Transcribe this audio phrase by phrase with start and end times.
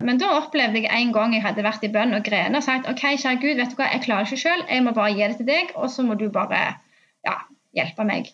[0.00, 2.88] Men da opplevde jeg en gang jeg hadde vært i bønn og grene og sagt
[2.88, 5.36] OK, kjære Gud, vet du hva, jeg klarer ikke sjøl, jeg må bare gi det
[5.40, 6.62] til deg, og så må du bare
[7.26, 7.36] ja,
[7.76, 8.30] hjelpe meg.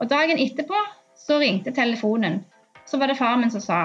[0.00, 0.78] Og dagen etterpå
[1.20, 2.40] så ringte telefonen.
[2.88, 3.82] Så var det faren min som sa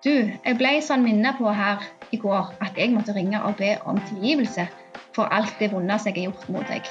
[0.00, 3.74] Du, jeg ble sånn minnet på her i går at jeg måtte ringe og be
[3.84, 4.66] om tilgivelse
[5.14, 6.88] for alt det vonde jeg har gjort mot deg.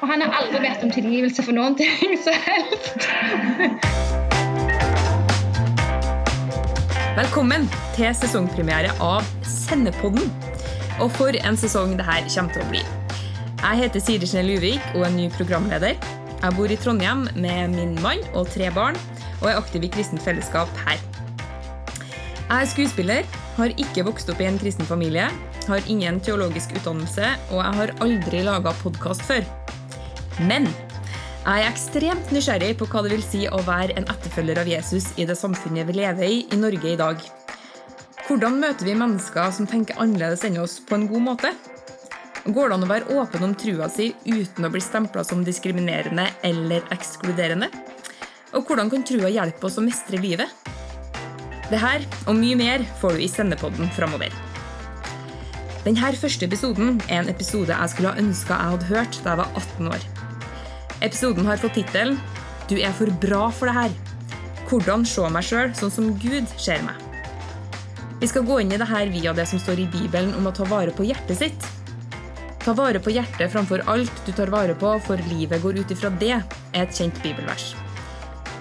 [0.00, 4.20] Og han har aldri bedt om tilgivelse for noen ting som helst.
[7.14, 10.24] Velkommen til sesongpremiere av Sendepodden.
[10.98, 12.80] Og for en sesong det her kommer til å bli.
[13.60, 15.94] Jeg heter Siri Snell Uvik og er ny programleder.
[16.40, 18.98] Jeg bor i Trondheim med min mann og tre barn,
[19.36, 20.98] og er aktiv i kristent fellesskap her.
[21.94, 25.28] Jeg er skuespiller, har ikke vokst opp i en kristen familie,
[25.68, 29.46] har ingen teologisk utdannelse, og jeg har aldri laga podkast før.
[30.50, 30.66] Men
[31.44, 35.10] jeg er ekstremt nysgjerrig på hva det vil si å være en etterfølger av Jesus
[35.20, 37.20] i det samfunnet vi lever i i Norge i dag.
[38.24, 41.50] Hvordan møter vi mennesker som tenker annerledes enn oss, på en god måte?
[42.48, 46.30] Går det an å være åpen om trua si uten å bli stempla som diskriminerende
[46.48, 47.68] eller ekskluderende?
[48.56, 50.48] Og hvordan kan trua hjelpe oss å mestre livet?
[51.68, 54.32] Det her og mye mer får du i Sendepodden framover.
[55.84, 59.44] Denne første episoden er en episode jeg skulle ha ønska jeg hadde hørt da jeg
[59.44, 60.13] var 18 år.
[61.04, 62.16] Episoden har fått tittelen
[62.68, 63.96] 'Du er for bra for det her'.
[64.68, 66.96] Hvordan se meg sjøl sånn som Gud ser meg.
[68.20, 70.54] Vi skal gå inn i det her via det som står i Bibelen om å
[70.56, 71.66] ta vare på hjertet sitt.
[72.64, 76.08] Ta vare på hjertet framfor alt du tar vare på, for livet går ut ifra
[76.08, 76.40] det,
[76.72, 77.74] er et kjent bibelvers.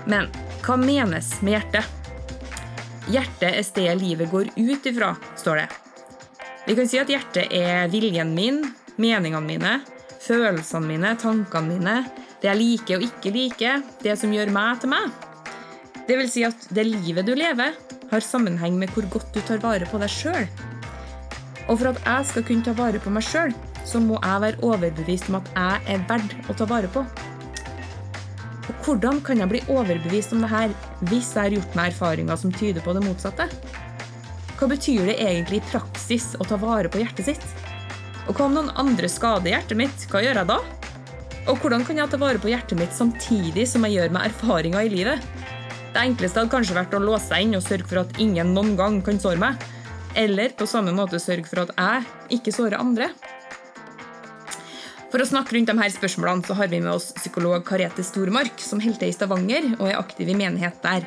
[0.05, 0.27] Men
[0.65, 1.87] hva menes med hjertet?
[3.07, 5.69] Hjertet er stedet livet går ut ifra, står det.
[6.67, 8.59] Vi kan si at hjertet er viljen min,
[8.97, 9.73] meningene mine,
[10.19, 11.95] følelsene mine, tankene mine,
[12.43, 15.11] det jeg liker og ikke liker, det som gjør meg til meg.
[16.03, 17.77] Det vil si at det livet du lever,
[18.11, 20.49] har sammenheng med hvor godt du tar vare på deg sjøl.
[21.71, 23.55] Og for at jeg skal kunne ta vare på meg sjøl,
[23.87, 27.05] så må jeg være overbevist om at jeg er verdt å ta vare på.
[28.63, 30.75] Og hvordan kan jeg bli overbevist om det her
[31.07, 33.47] hvis jeg har gjort meg erfaringer som tyder på det motsatte?
[34.59, 37.51] Hva betyr det egentlig i praksis å ta vare på hjertet sitt?
[38.27, 40.09] Og hva om noen andre skader hjertet mitt?
[40.11, 40.63] Hva gjør jeg da?
[41.43, 44.85] Og hvordan kan jeg ta vare på hjertet mitt samtidig som jeg gjør meg erfaringer
[44.87, 45.23] i livet?
[45.93, 48.77] Det enkleste hadde kanskje vært å låse seg inn og sørge for at ingen noen
[48.79, 49.65] gang kan såre meg.
[50.17, 53.09] Eller på samme måte sørge for at jeg ikke sårer andre.
[55.11, 58.55] For å snakke rundt de her spørsmålene så har vi med oss psykolog Karete Stormark,
[58.63, 61.05] som holder i Stavanger og er aktiv i menighet der.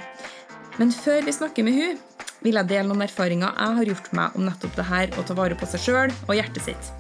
[0.76, 1.98] Men før vi snakker med hun,
[2.44, 5.34] vil jeg dele noen erfaringer jeg har gjort meg om nettopp det her å ta
[5.38, 6.92] vare på seg sjøl og hjertet sitt.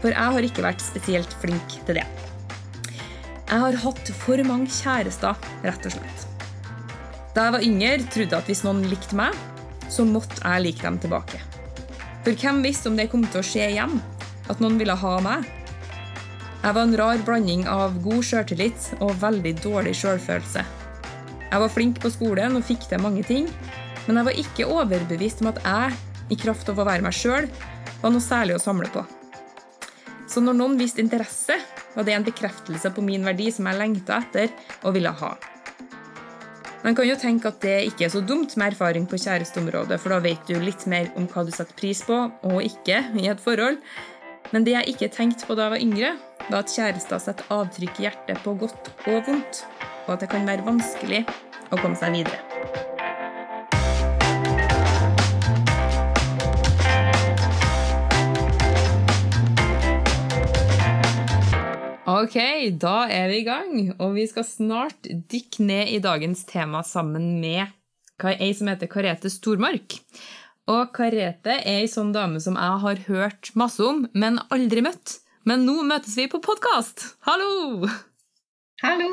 [0.00, 2.06] For jeg har ikke vært spesielt flink til det.
[3.46, 6.24] Jeg har hatt for mange kjærester, rett og slett.
[7.36, 9.36] Da jeg var yngre, trodde jeg at hvis noen likte meg,
[9.92, 11.38] så måtte jeg like dem tilbake.
[12.24, 14.00] For hvem visste om det kom til å skje igjen?
[14.50, 15.46] At noen ville ha meg?
[16.64, 20.64] Jeg var en rar blanding av god sjøltillit og veldig dårlig sjølfølelse.
[21.46, 23.46] Jeg var flink på skolen og fikk til mange ting,
[24.08, 25.94] men jeg var ikke overbevist om at jeg,
[26.34, 27.46] i kraft av å være meg sjøl,
[28.02, 29.06] var noe særlig å samle på.
[30.26, 31.60] Så når noen viste interesse,
[31.96, 34.52] var det er en bekreftelse på min verdi som jeg lengta etter
[34.84, 35.34] og ville ha.
[36.84, 40.14] Man kan jo tenke at det ikke er så dumt med erfaring på kjæresteområdet, for
[40.14, 43.42] da vet du litt mer om hva du setter pris på og ikke i et
[43.42, 43.80] forhold.
[44.52, 46.14] Men det jeg ikke tenkte på da jeg var yngre,
[46.46, 49.64] var at kjærester setter avtrykk i hjertet på godt og vondt,
[50.06, 52.45] og at det kan være vanskelig å komme seg videre.
[62.06, 62.36] Ok,
[62.78, 67.40] da er vi i gang, og vi skal snart dykke ned i dagens tema sammen
[67.42, 67.66] med
[68.30, 69.96] ei som heter Karete Stormark.
[70.70, 75.16] Og Karete er ei sånn dame som jeg har hørt masse om, men aldri møtt.
[75.50, 77.02] Men nå møtes vi på podkast!
[77.26, 77.90] Hallo!
[78.84, 79.10] Hallo!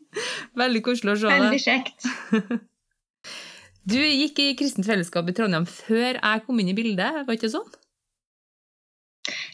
[0.62, 1.46] Veldig koselig å se deg.
[1.48, 2.10] Veldig kjekt.
[3.90, 7.48] Du gikk i kristent fellesskap i Trondheim før jeg kom inn i bildet, var ikke
[7.50, 7.66] sånn?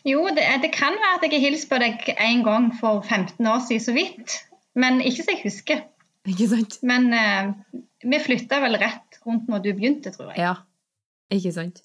[0.07, 3.43] Jo, det, det kan være at jeg har hilst på deg en gang for 15
[3.51, 4.37] år siden, så vidt.
[4.79, 5.83] Men ikke så jeg husker.
[6.31, 6.79] Ikke sant?
[6.87, 10.43] Men uh, vi flytta vel rett rundt når du begynte, tror jeg.
[10.45, 10.55] Ja,
[11.35, 11.83] ikke sant.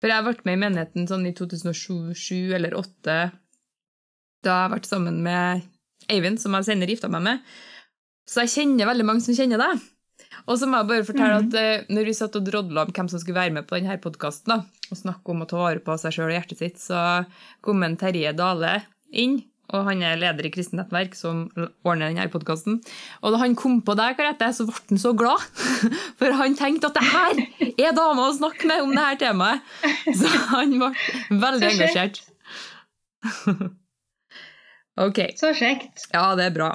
[0.00, 3.18] For jeg har vært med i menigheten sånn i 2007 eller 2008
[4.40, 5.66] da jeg vært sammen med
[6.08, 7.42] Eivind, som jeg senere gifta meg med.
[8.24, 9.82] Så jeg kjenner veldig mange som kjenner deg.
[10.46, 11.48] Og så må jeg bare fortelle mm.
[11.48, 13.98] at uh, når vi satt og drodla om hvem som skulle være med på denne
[14.02, 17.22] podkasten, og snakke om å ta vare på seg sjøl og hjertet sitt, så
[17.64, 18.80] kom en Terje Dale
[19.10, 19.40] inn
[19.70, 21.44] og han er leder i Kristent Nettverk, som
[21.86, 22.80] ordner denne podkasten.
[23.22, 25.44] Og da han kom på deg, Karete, så ble han så glad.
[26.18, 29.76] For han tenkte at det her er dama å snakke med om det her temaet.
[30.10, 30.90] Så han ble
[31.44, 32.24] veldig engasjert.
[35.00, 35.16] Ok.
[35.38, 36.02] Så kjekt.
[36.12, 36.66] Ja, det er bra.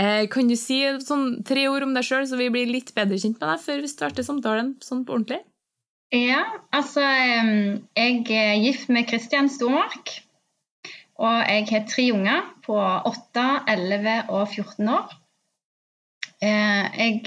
[0.00, 3.18] Eh, kan du si sånn, tre ord om deg sjøl, så vi blir litt bedre
[3.20, 5.42] kjent med deg før vi starter samtalen sånn på ordentlig?
[6.16, 6.40] Ja,
[6.74, 10.16] altså Jeg er gift med Kristian Stormark.
[11.20, 15.12] Og jeg har tre unger på 8, 11 og 14 år.
[16.40, 17.20] Jeg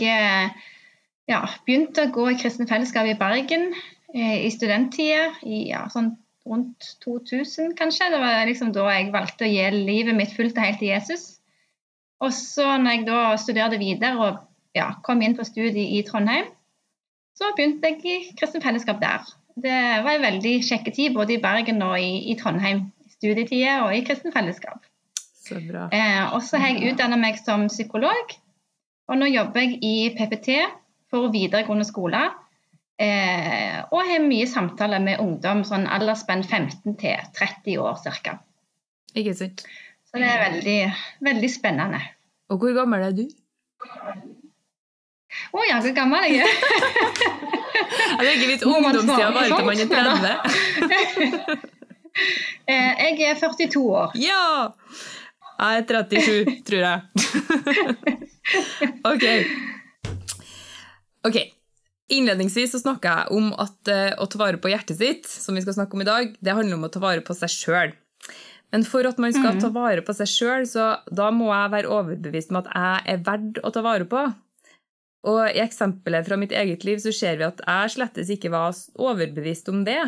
[1.29, 3.69] ja, begynte å gå i Kristne Fellesskap i Bergen
[4.17, 6.15] i studenttida, ja, sånn
[6.49, 8.09] rundt 2000 kanskje.
[8.09, 11.32] Det var liksom da jeg valgte å gi livet mitt fullt og helt til Jesus.
[12.23, 14.41] Og så når jeg da studerte videre og
[14.77, 16.47] ja, kom inn på studiet i Trondheim,
[17.37, 19.25] så begynte jeg i Kristent Fellesskap der.
[19.53, 22.87] Det var en veldig kjekke tid både i Bergen og i, i Trondheim.
[23.13, 24.85] Studietida og i Kristent Fellesskap.
[25.43, 25.89] Så bra.
[25.91, 28.33] Eh, og så har jeg utdanna meg som psykolog.
[29.11, 30.55] Og nå jobber jeg i PPT
[31.11, 32.21] for videregående skole.
[33.01, 38.37] Eh, og har mye samtaler med ungdom sånn aldersspenn 15 til 30 år ca.
[39.13, 39.65] Ikke sant.
[40.07, 40.79] Så det er veldig,
[41.25, 41.99] veldig spennende.
[42.51, 43.23] Og hvor gammel er du?
[45.53, 46.51] Å oh, ja, hvor gammel jeg er?
[48.19, 51.69] jeg tenker Hvis ungdomstida varer til man er 30.
[52.69, 54.11] Eh, jeg er 42 år.
[54.21, 54.69] Ja!
[55.57, 56.99] Jeg er 37, tror jeg.
[59.11, 59.25] ok.
[61.25, 61.39] Ok.
[62.13, 65.63] Innledningsvis så snakka jeg om at uh, å ta vare på hjertet sitt, som vi
[65.65, 67.97] skal snakke om i dag, det handler om å ta vare på seg sjøl.
[68.73, 69.59] Men for at man skal mm.
[69.61, 73.25] ta vare på seg sjøl, så da må jeg være overbevist om at jeg er
[73.27, 74.23] verdt å ta vare på.
[75.29, 78.73] Og i eksempelet fra mitt eget liv så ser vi at jeg slettes ikke var
[78.99, 80.01] overbevist om det.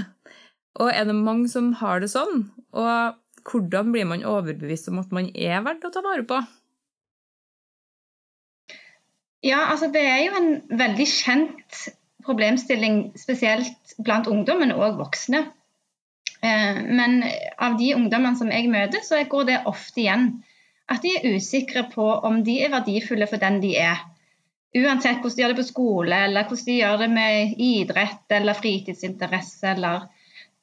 [0.81, 2.47] Og er det mange som har det sånn?
[2.75, 3.15] Og
[3.45, 6.41] hvordan blir man overbevist om at man er verdt å ta vare på?
[9.45, 11.85] Ja, altså det er jo en veldig kjent
[12.25, 15.45] problemstilling, spesielt blant ungdom, men òg voksne.
[16.45, 17.24] Eh, men
[17.57, 20.27] av de ungdommene som jeg møter, så går det ofte igjen
[20.92, 24.03] at de er usikre på om de er verdifulle for den de er.
[24.75, 28.59] Uansett hvordan de gjør det på skole, eller hvordan de gjør det med idrett eller
[28.59, 29.71] fritidsinteresse.
[29.71, 30.03] Eller,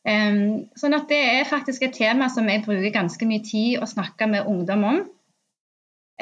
[0.07, 3.89] um, sånn at det er faktisk et tema som jeg bruker ganske mye tid å
[3.89, 5.01] snakke med ungdom om.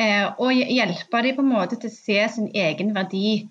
[0.00, 3.42] Uh, og hjelpe dem på en måte til å se sin egen verdi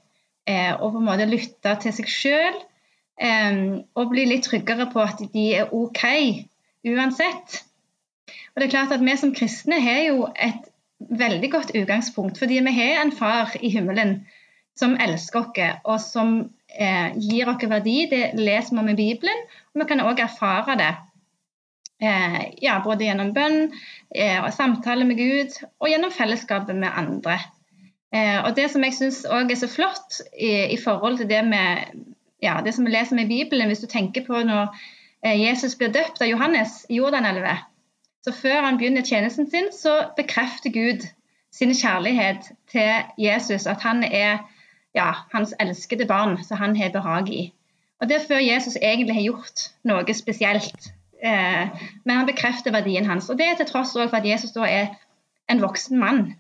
[0.50, 2.56] og på en måte lytte til seg sjøl.
[3.20, 6.06] Og bli litt tryggere på at de er OK
[6.88, 7.58] uansett.
[8.54, 10.70] Og det er klart at Vi som kristne har jo et
[11.00, 12.40] veldig godt utgangspunkt.
[12.40, 14.22] Fordi vi har en far i himmelen
[14.80, 16.34] som elsker oss, og som
[16.80, 18.08] eh, gir oss verdi.
[18.12, 20.94] Det leser vi om i Bibelen, og vi kan òg erfare det.
[22.00, 23.74] Eh, ja, både gjennom bønn,
[24.16, 27.40] eh, og samtale med Gud og gjennom fellesskapet med andre.
[28.16, 31.44] Eh, og Det som jeg syns òg er så flott i, i, forhold til det,
[31.46, 31.92] med,
[32.44, 34.70] ja, det som vi leser med i Bibelen, hvis du tenker på når
[35.26, 37.58] eh, Jesus blir døpt av Johannes i Jordanelva,
[38.26, 41.08] så før han begynner tjenesten sin, så bekrefter Gud
[41.56, 44.44] sin kjærlighet til Jesus, at han er
[44.96, 47.54] ja, hans elskede barn som han har behag i.
[48.00, 50.92] Og Det er før Jesus egentlig har gjort noe spesielt.
[51.24, 53.30] Eh, men han bekrefter verdien hans.
[53.30, 54.94] Og det er til tross for at Jesus da er
[55.52, 56.36] en voksen mann.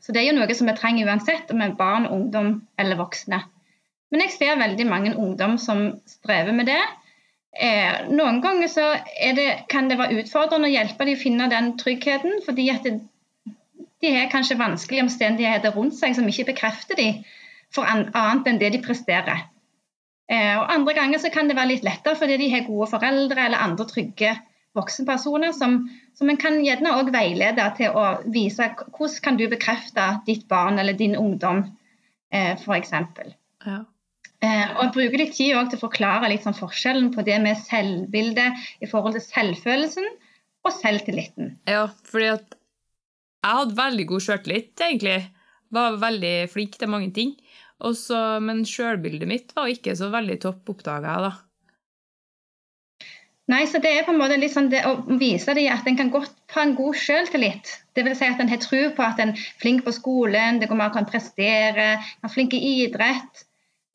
[0.00, 2.98] Så det er jo noe som vi trenger uansett om vi er barn, ungdom eller
[2.98, 3.42] voksne.
[4.12, 6.80] Men jeg ser veldig mange ungdom som strever med det.
[7.52, 8.68] Eh, noen ganger
[9.36, 12.98] det, kan det være utfordrende å hjelpe dem å finne den tryggheten, fordi at det,
[14.04, 17.22] de har kanskje vanskelige omstendigheter rundt seg som ikke bekrefter dem
[17.72, 19.46] for annet enn det de presterer.
[20.32, 23.64] Eh, og Andre ganger kan det være litt lettere fordi de har gode foreldre eller
[23.64, 24.32] andre trygge
[24.76, 25.82] voksenpersoner som,
[26.16, 30.80] som en kan gjerne òg veilede til å vise hvordan kan du bekrefte ditt barn
[30.80, 31.66] eller din ungdom,
[32.32, 32.94] eh, f.eks.
[33.66, 33.82] Ja.
[34.42, 38.88] Eh, og bruker litt tid til å forklare sånn forskjellen på det med selvbildet i
[38.90, 40.08] forhold til selvfølelsen
[40.66, 41.54] og selvtilliten.
[41.70, 42.58] Ja, fordi at
[43.42, 45.20] jeg hadde veldig god sjøltillit, egentlig.
[45.74, 47.32] Var veldig flink til mange ting.
[47.82, 51.32] Også, men sjølbildet mitt var ikke så veldig topp, oppdaga jeg da.
[53.50, 55.98] Nei, så det er på en måte litt sånn det å vise dem at en
[55.98, 57.72] kan godt ha en god sjøltillit.
[57.98, 58.20] Dvs.
[58.20, 60.94] Si at en har tro på at en er flink på skolen, det går mer
[60.94, 63.42] an å prestere, er flink i idrett.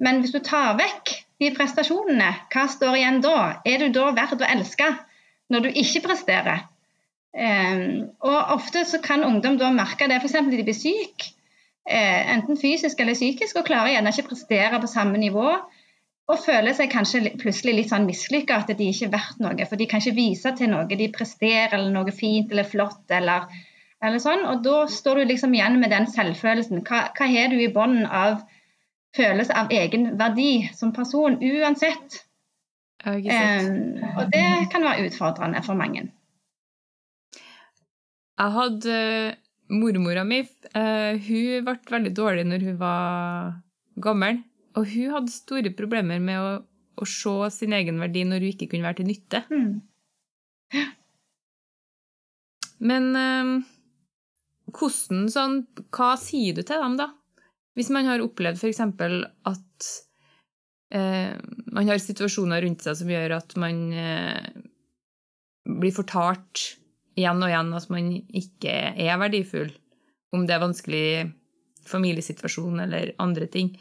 [0.04, 3.38] Men hvis du tar vekk de prestasjonene, hva står igjen da?
[3.66, 4.89] Er du da verdt å elske
[5.54, 6.66] når du ikke presterer?
[7.38, 10.38] Um, og Ofte så kan ungdom da merke det, f.eks.
[10.50, 11.34] de blir syke,
[11.89, 15.58] eh, enten fysisk eller psykisk, og klarer gjerne ikke prestere på samme nivå.
[16.27, 19.63] og føler seg kanskje plutselig litt sånn mislykka, at de ikke er verdt noe.
[19.63, 23.06] For de kan ikke vise til noe de presterer, eller noe fint eller flott.
[23.08, 23.46] eller,
[24.04, 26.84] eller sånn, Og da står du liksom igjen med den selvfølelsen.
[26.84, 28.44] Hva, hva har du i bunnen av
[29.17, 32.21] følelse av egen verdi som person, uansett?
[33.07, 36.07] Um, og det kan være utfordrende for mange.
[38.38, 38.95] Jeg hadde
[39.74, 43.53] mormora mi uh, Hun ble veldig dårlig når hun var
[44.03, 44.41] gammel.
[44.77, 46.51] Og hun hadde store problemer med å,
[47.01, 49.43] å se sin egen verdi når hun ikke kunne være til nytte.
[49.50, 50.83] Mm.
[52.88, 53.53] Men uh,
[54.77, 55.62] hvordan sånn
[55.95, 57.12] Hva sier du til dem, da?
[57.77, 58.81] Hvis man har opplevd f.eks.
[58.81, 59.89] at
[60.98, 61.34] eh,
[61.77, 63.84] man har situasjoner rundt seg som gjør at man
[65.67, 66.63] blir fortalt
[67.17, 69.69] igjen og igjen at man ikke er verdifull,
[70.36, 71.07] om det er vanskelig
[71.88, 73.72] familiesituasjon eller andre ting.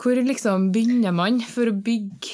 [0.00, 2.32] Hvor liksom begynner man for å bygge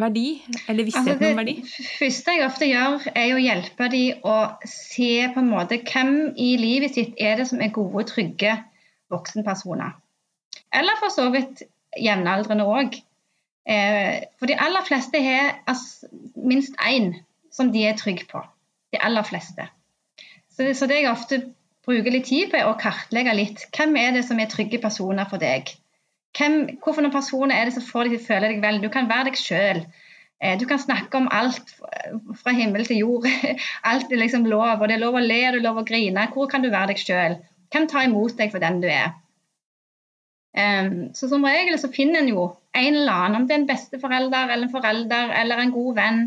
[0.00, 0.38] verdi,
[0.68, 1.56] eller visshet altså om verdi?
[1.64, 4.38] Det første jeg ofte gjør, er å hjelpe dem å
[4.68, 8.56] se på en måte hvem i livet sitt er det som er gode, trygge
[9.12, 9.94] voksenpersoner.
[10.74, 11.62] Eller for så vidt
[12.00, 12.98] jevnaldrende òg.
[13.66, 15.56] Eh, for de aller fleste har
[16.36, 17.14] minst én
[17.50, 18.42] som de er trygge på.
[18.92, 19.66] De aller fleste.
[20.56, 21.42] Så det, jeg ofte
[21.86, 25.28] bruker litt tid på, er å kartlegge litt hvem er det som er trygge personer
[25.28, 25.74] for deg.
[26.36, 28.80] Hvem, hvorfor personer er det som får deg til å føle deg vel?
[28.82, 29.82] Du kan være deg sjøl.
[30.40, 31.74] Eh, du kan snakke om alt
[32.42, 33.28] fra himmel til jord.
[33.90, 34.82] Alt er liksom lov.
[34.82, 36.26] Og det er lov å le det er lov å grine.
[36.34, 37.38] Hvor kan du være deg sjøl?
[37.72, 39.14] Hvem tar imot deg for den du er?
[40.56, 42.44] Um, så som regel så finner en jo
[42.76, 46.22] en eller annen, om det er en besteforelder eller en forelder eller en god venn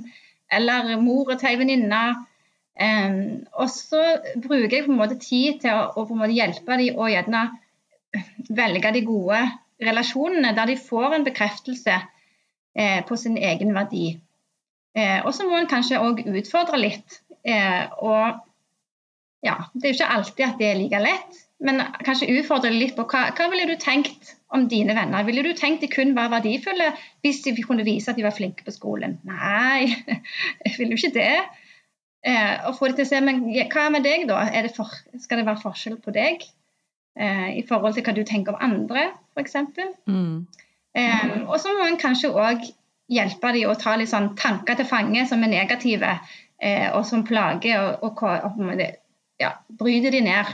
[0.54, 2.04] eller mora til ei venninne.
[2.80, 3.18] Um,
[3.60, 4.04] og så
[4.40, 7.48] bruker jeg på en måte tid til å, å måte hjelpe dem å gjerne
[8.50, 9.42] velge de gode
[9.84, 11.96] relasjonene der de får en bekreftelse
[12.76, 14.20] eh, på sin egen verdi.
[14.98, 17.22] Eh, og så må en kanskje òg utfordre litt.
[17.46, 18.40] Eh, og
[19.46, 22.96] ja, det er jo ikke alltid at det er like lett, men kanskje utfordre litt
[22.96, 25.26] på hva, hva ville du tenkt om dine venner?
[25.28, 26.92] Ville du tenkt de kun var verdifulle
[27.26, 29.18] hvis de kunne vise at de var flinke på skolen?
[29.28, 29.90] Nei,
[30.66, 31.34] jeg vil jo ikke det.
[32.28, 34.46] Eh, og få dem til å se, men Hva med deg, da?
[34.52, 36.44] Det for, skal det være forskjell på deg
[37.20, 39.56] eh, i forhold til hva du tenker om andre, f.eks.?
[40.08, 40.48] Mm.
[41.00, 42.68] Eh, og så må en kanskje òg
[43.10, 46.16] hjelpe dem å ta litt sånn tanker til fange som er negative,
[46.62, 48.99] eh, og som plager, og, og, og
[49.40, 50.52] ja, bryter de ned.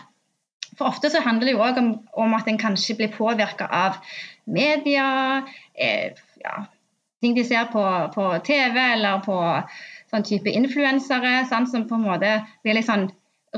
[0.76, 4.00] For ofte så handler det jo òg om, om, at en kanskje blir påvirka av
[4.46, 5.08] media,
[5.74, 6.56] eh, ja,
[7.24, 7.84] ting de ser på,
[8.16, 9.38] på, TV eller på
[10.12, 13.08] sånn type influensere, som på en måte blir litt sånn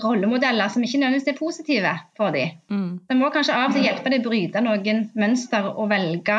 [0.04, 2.54] rollemodeller som ikke nødvendigvis er positive for dem.
[2.70, 2.92] Mm.
[3.10, 6.38] Det må kanskje av og til hjelpe dem å bryte noen mønster og velge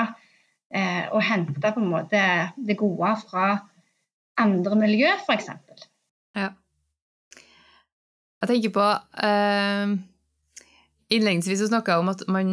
[0.71, 2.23] eh, å hente på en måte
[2.55, 3.49] det gode fra
[4.39, 5.51] andre miljø, f.eks.
[6.39, 6.53] Ja.
[8.39, 8.87] Jeg tenker på
[9.25, 9.99] eh
[11.09, 12.49] Innledningsvis snakka jeg om at man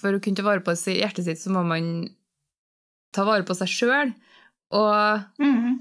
[0.00, 2.08] for å kunne ta vare på hjertet sitt, så må man
[3.14, 4.10] ta vare på seg sjøl.
[4.74, 5.76] Og, mm.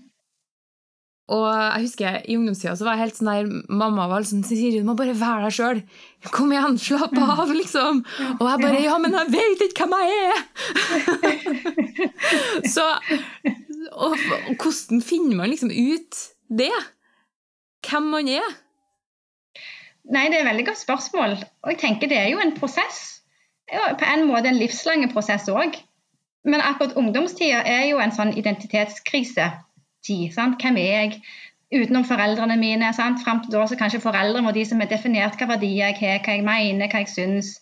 [1.33, 4.77] og jeg husker i ungdomstida så var jeg helt sånn der Mamma var sånn Siri,
[4.77, 5.81] du må bare være deg sjøl.
[6.29, 7.23] Kom igjen, slapp mm.
[7.33, 8.03] av, liksom.
[8.37, 10.37] Og jeg bare Ja, men jeg vet ikke hvem jeg er!
[12.75, 12.85] så
[13.93, 16.21] og, og hvordan finner man liksom ut
[16.53, 16.73] det?
[17.83, 18.61] Hvem man er?
[20.11, 21.37] Nei, Det er et veldig godt spørsmål.
[21.63, 23.21] Og jeg tenker Det er jo en prosess.
[23.71, 25.77] På en måte en livslang prosess òg.
[26.43, 30.33] Men akkurat ungdomstida er jo en sånn identitetskrisetid.
[30.35, 30.59] Sant?
[30.59, 31.21] Hvem er jeg?
[31.73, 32.91] Utenom foreldrene mine.
[32.93, 33.23] Sant?
[33.23, 36.19] Fram til da så kanskje foreldre må de som har definert hva verdier jeg har,
[36.25, 37.55] hva jeg mener, hva jeg syns.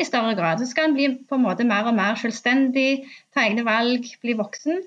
[0.00, 0.58] I større grad.
[0.58, 4.32] Så skal en bli på en måte mer og mer selvstendig, ta egne valg, bli
[4.40, 4.80] voksen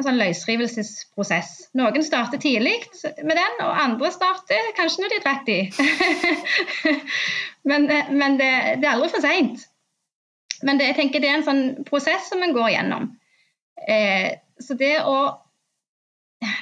[0.00, 1.52] en sånn løsrivelsesprosess.
[1.78, 2.76] Noen starter tidlig
[3.22, 6.88] med den, og andre starter kanskje når de er 30.
[7.70, 9.66] men, men det, det, er aldri for seint.
[10.66, 13.12] Men det, jeg tenker det er en sånn prosess som en går gjennom.
[13.88, 15.16] Eh, så det å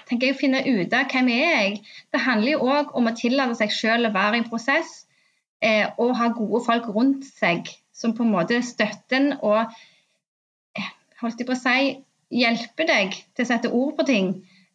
[0.09, 1.83] tenker jeg, finne ut av hvem er jeg,
[2.15, 5.05] det handler jo òg om å tillate seg selv å være i en prosess
[5.63, 9.61] eh, og ha gode folk rundt seg som på en måte støtter en og
[10.79, 10.91] eh,
[11.23, 11.95] holdt jeg på å si
[12.35, 14.31] hjelper deg til å sette ord på ting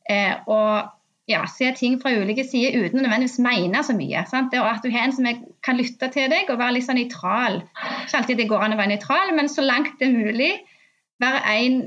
[0.10, 0.90] eh, og
[1.30, 4.26] ja, se ting fra ulike sider uten å nødvendigvis mene så mye.
[4.28, 4.52] Sant?
[4.52, 5.28] Det At du har en som
[5.64, 7.62] kan lytte til deg og være litt sånn nøytral.
[8.04, 10.52] Ikke alltid det går an å være nøytral, men så langt det er mulig
[11.24, 11.78] være en,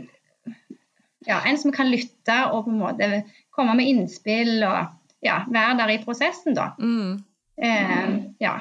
[1.27, 3.11] ja, en som kan lytte og på en måte
[3.53, 4.95] komme med innspill og
[5.25, 6.71] ja, være der i prosessen, da.
[6.81, 7.19] Mm.
[7.61, 8.57] Eh, ja.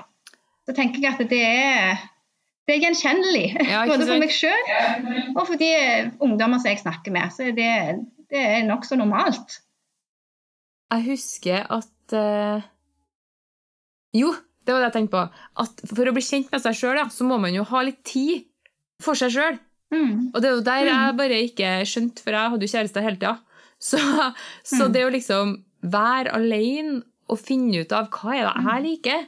[0.65, 2.03] Så tenker jeg at det er
[2.65, 3.45] det er gjenkjennelig.
[3.69, 4.71] Ja, både for meg sjøl
[5.35, 5.69] og for de
[6.25, 7.33] ungdommer som jeg snakker med.
[7.35, 7.69] Så det,
[8.33, 9.59] det er nokså normalt.
[10.93, 12.65] Jeg husker at uh...
[14.15, 14.31] Jo,
[14.65, 15.23] det var det jeg tenkte på.
[15.65, 18.01] At for å bli kjent med seg sjøl, ja, så må man jo ha litt
[18.07, 18.45] tid
[19.03, 19.57] for seg sjøl.
[19.93, 20.31] Mm.
[20.31, 23.19] Og det er jo der jeg bare ikke skjønte, for jeg hadde jo kjæreste hele
[23.19, 23.35] tida.
[23.85, 23.99] Så,
[24.63, 24.93] så Mm.
[24.95, 25.51] det å liksom
[25.83, 29.25] være alene og finne ut av hva er det jeg liker,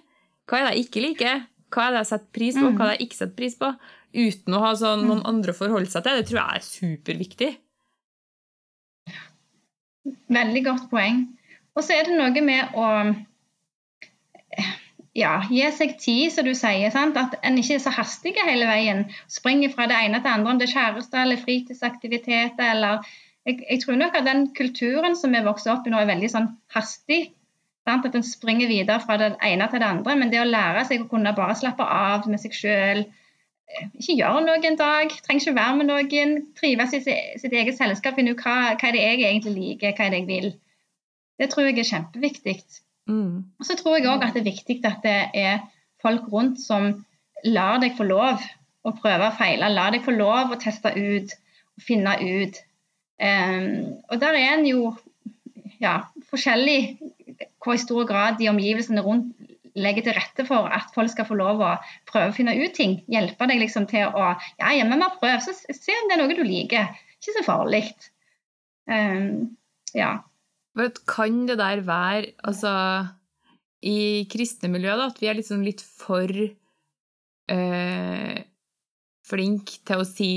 [0.48, 1.44] hva er det jeg ikke liker,
[1.74, 2.76] hva er det jeg setter pris på, Mm.
[2.78, 3.72] hva er det jeg ikke setter pris på,
[4.18, 7.52] uten å ha sånn noen andre å forholde seg til, det tror jeg er superviktig.
[10.32, 11.26] Veldig godt poeng.
[11.76, 12.88] Og så er det noe med å
[15.18, 16.92] ja, gi seg tid, som du sier.
[16.94, 17.18] Sant?
[17.20, 19.06] At en ikke er så hastig hele veien.
[19.32, 22.72] Springer fra det ene til det andre, om det er kjæreste eller fritidsaktiviteter.
[22.76, 23.02] eller
[23.48, 26.30] jeg, jeg tror nok at den kulturen som vi vokser opp i nå, er veldig
[26.34, 27.32] sånn hastig.
[27.88, 30.16] At en springer videre fra det ene til det andre.
[30.20, 33.06] Men det å lære seg å kunne bare slappe av med seg sjøl,
[34.00, 38.16] ikke gjøre noe en dag, trenger ikke være med noen, trives i sitt eget selskap,
[38.16, 40.54] finne ut hva, hva er det jeg egentlig liker, hva er det jeg vil.
[41.38, 42.56] Det tror jeg er kjempeviktig.
[43.08, 43.34] Mm.
[43.60, 45.60] Og så tror jeg òg at det er viktig at det er
[46.04, 46.90] folk rundt som
[47.46, 48.42] lar deg få lov
[48.88, 49.70] å prøve og feile.
[49.72, 52.64] Lar deg få lov å teste ut og finne ut.
[53.18, 54.92] Um, og der er en jo
[55.82, 56.98] ja, forskjellig
[57.64, 59.36] hvor i stor grad de omgivelsene rundt
[59.78, 61.76] legger til rette for at folk skal få lov å
[62.10, 62.98] prøve å finne ut ting.
[63.12, 66.24] Hjelpe deg liksom til å Ja, ja, men bare prøv, så se om det er
[66.24, 66.90] noe du liker.
[67.18, 67.84] Ikke så farlig.
[68.90, 69.58] Um,
[69.98, 70.12] ja.
[71.10, 72.72] Kan det der være altså,
[73.86, 76.30] i kristne miljø da, at vi er liksom litt for
[77.54, 78.38] øh,
[79.28, 80.32] flinke til å si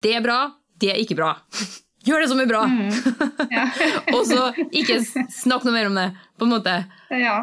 [0.00, 0.40] det er bra,
[0.80, 1.34] det er ikke bra.
[2.06, 2.62] Gjør det som er bra!
[2.64, 2.92] Mm,
[3.52, 3.64] ja.
[4.16, 6.06] Og så ikke snakk noe mer om det,
[6.40, 6.76] på en måte.
[7.12, 7.34] ja.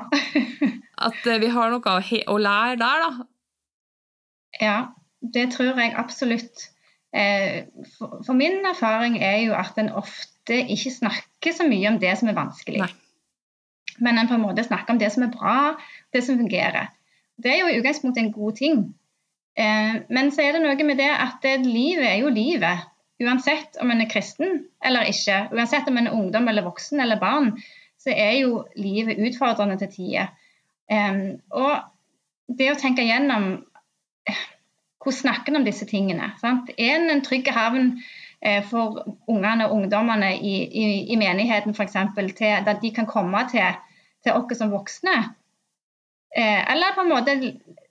[0.97, 3.27] At eh, vi har noe å, lære der, da.
[4.57, 4.77] Ja,
[5.21, 6.71] det tror jeg absolutt.
[7.13, 7.67] Eh,
[7.99, 12.15] For, for min erfaring er jo at en ofte ikke snakker så mye om det
[12.17, 12.81] som er vanskelig.
[12.81, 12.93] Nei.
[14.01, 15.57] Men en på en måte snakker om det som er bra,
[16.13, 16.89] det som fungerer.
[17.37, 18.83] Det er jo i utgangspunktet en god ting.
[19.57, 22.85] Eh, Men så er det noe med det at det, livet er jo livet.
[23.23, 27.19] Uansett om en er kristen eller ikke, uansett om en er ungdom eller voksen eller
[27.21, 27.55] barn,
[27.97, 30.33] så er jo livet utfordrende til tider.
[30.91, 31.81] Um, Og
[32.59, 33.49] det å tenke gjennom
[35.07, 36.33] hvordan snakker en om disse tingene?
[36.41, 36.69] Sant?
[36.77, 37.93] Er en en trygg havn
[38.41, 43.77] eh, for ungene og ungdommene i, i, i menigheten f.eks., der de kan komme til,
[44.23, 45.15] til oss som voksne?
[46.35, 47.37] Eh, eller på en måte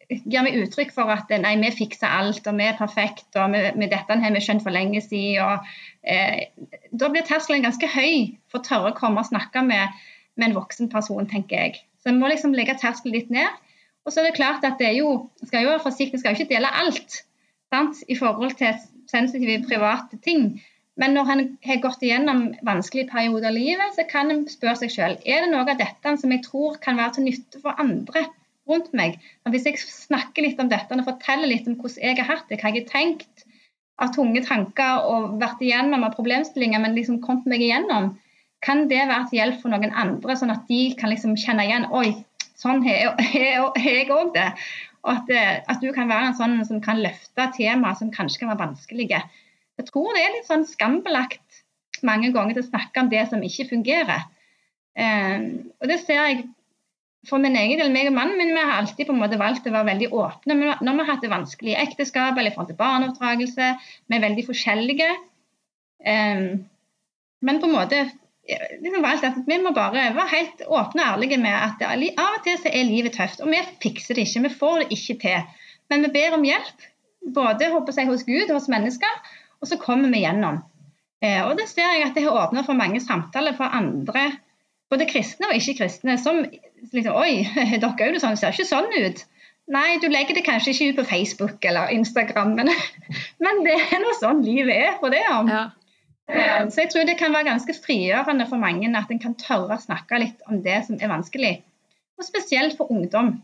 [0.08, 3.62] gir vi uttrykk for at nei, vi fikser alt, og vi er perfekt, og vi,
[3.74, 5.42] vi dette har vi skjønt for lenge siden.
[5.42, 5.70] Og,
[6.06, 6.46] eh,
[6.92, 9.96] da blir terskelen ganske høy for å tørre å komme og snakke med,
[10.36, 11.82] med en voksen person, tenker jeg.
[12.02, 13.50] Så en må liksom legge terskelen litt ned.
[14.06, 16.44] Og så er det klart at det er jo, skal jo være forsiktig, skal jo
[16.44, 17.22] ikke dele alt
[17.74, 18.04] sant?
[18.06, 18.78] i forhold til
[19.10, 20.52] sensitive, private ting.
[20.96, 24.94] Men når en har gått igjennom vanskelige perioder i livet, så kan en spørre seg
[24.94, 28.22] selv er det noe av dette som jeg tror kan være til nytte for andre
[28.70, 29.18] rundt meg.
[29.44, 32.48] Men hvis jeg snakker litt om dette og forteller litt om hvordan jeg har hatt
[32.50, 33.46] det, hva jeg har tenkt
[34.02, 38.14] av tunge tanker og vært igjennom av problemstillinger, men liksom kommet meg igjennom,
[38.64, 41.88] kan det være til hjelp for noen andre, sånn at de kan liksom kjenne igjen
[41.94, 42.10] Oi,
[42.58, 44.50] sånn har jeg òg det.
[45.06, 45.32] Og at,
[45.70, 49.20] at du kan være en sånn som kan løfte temaer som kanskje kan være vanskelige.
[49.76, 51.62] Jeg tror det er litt sånn skambelagt
[52.06, 54.26] mange ganger til å snakke om det som ikke fungerer.
[54.96, 55.46] Um,
[55.80, 56.44] og det ser jeg
[57.28, 59.66] for min egen del, meg og mannen min, vi har alltid på en måte valgt
[59.66, 62.70] å være veldig åpne når vi har hatt det vanskelig i ekteskap eller i forhold
[62.72, 63.72] til barneoppdragelse.
[64.06, 65.08] Vi er veldig forskjellige.
[66.06, 66.46] Um,
[67.46, 68.04] men på en måte
[68.46, 72.44] liksom valgt at vi må bare være helt åpne og ærlige med at av og
[72.44, 74.44] til så er livet tøft, og vi fikser det ikke.
[74.46, 75.64] Vi får det ikke til.
[75.90, 76.86] Men vi ber om hjelp,
[77.34, 79.20] både jeg, hos Gud og hos mennesker,
[79.60, 80.62] og så kommer vi gjennom.
[81.24, 84.28] Uh, og det ser jeg at det har åpna for mange samtaler for andre,
[84.90, 86.44] både kristne og ikke-kristne, som
[86.92, 87.46] liksom Oi,
[87.82, 89.24] dere er jo sånn, ser ikke sånn ut.
[89.72, 92.70] Nei, du legger det kanskje ikke ut på Facebook eller Instagram, men,
[93.44, 95.24] men det er nå sånn livet er for det.
[95.32, 95.50] om.
[95.50, 95.64] Ja.
[96.30, 99.78] Eh, Så jeg tror det kan være ganske frigjørende for mange at en kan tørre
[99.78, 101.56] å snakke litt om det som er vanskelig.
[102.16, 103.36] Og spesielt for ungdom.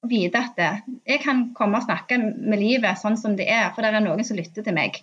[0.00, 0.68] Å vite at det,
[1.04, 4.24] jeg kan komme og snakke med livet sånn som det er, for det er noen
[4.24, 4.96] som lytter til meg.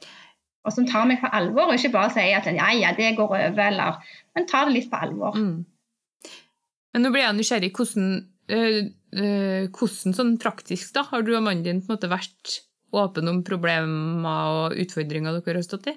[0.66, 3.30] Og som tar meg på alvor, og ikke bare sier at ja, ja, det går
[3.30, 4.00] over, eller
[4.34, 5.38] Men tar det litt på alvor.
[5.38, 5.60] Mm.
[6.98, 7.68] Men nå blir jeg nysgjerrig.
[7.78, 8.06] Hvordan,
[8.50, 8.78] øh,
[9.22, 12.56] øh, hvordan sånn praktisk da, har du og mannen din på en måte vært
[12.98, 15.94] åpne om problemer og utfordringer dere har stått i?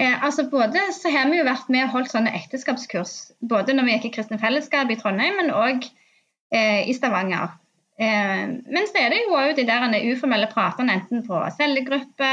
[0.00, 3.84] Eh, altså både så har vi jo vært med og holdt sånne ekteskapskurs, både når
[3.84, 7.52] vi gikk i Kristne Fellesskap i Trondheim, men òg eh, i Stavanger.
[8.00, 12.32] Eh, men så er det jo de der uformelle pratene, enten på cellegruppe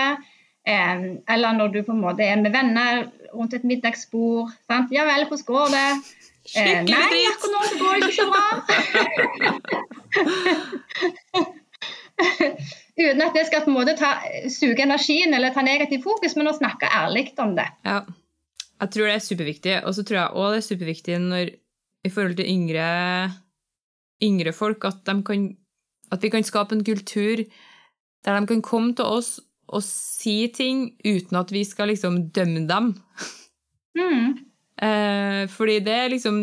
[0.63, 4.55] eh, eller når du på en måte er med venner rundt et middagsbord.
[4.71, 4.91] Sant?
[4.95, 8.47] 'Ja vel, hvordan går det?' Eh, nei, akkurat nå så går det ikke så bra.
[12.93, 14.09] Uten at det skal på en måte ta,
[14.51, 17.67] suge energien eller ta negativ fokus, men å snakke ærlig om det.
[17.87, 17.99] Ja,
[18.83, 19.75] jeg tror det er superviktig.
[19.87, 21.45] Og så tror jeg òg det er superviktig når,
[22.03, 22.87] i forhold til yngre,
[24.23, 25.39] yngre folk at, kan,
[26.11, 27.37] at, vi kan skape en kultur
[28.23, 29.29] der de kan komme til oss
[29.73, 32.85] og si ting uten at vi skal liksom dømme dem.
[33.97, 34.52] Mm.
[34.81, 36.41] Eh, fordi det er liksom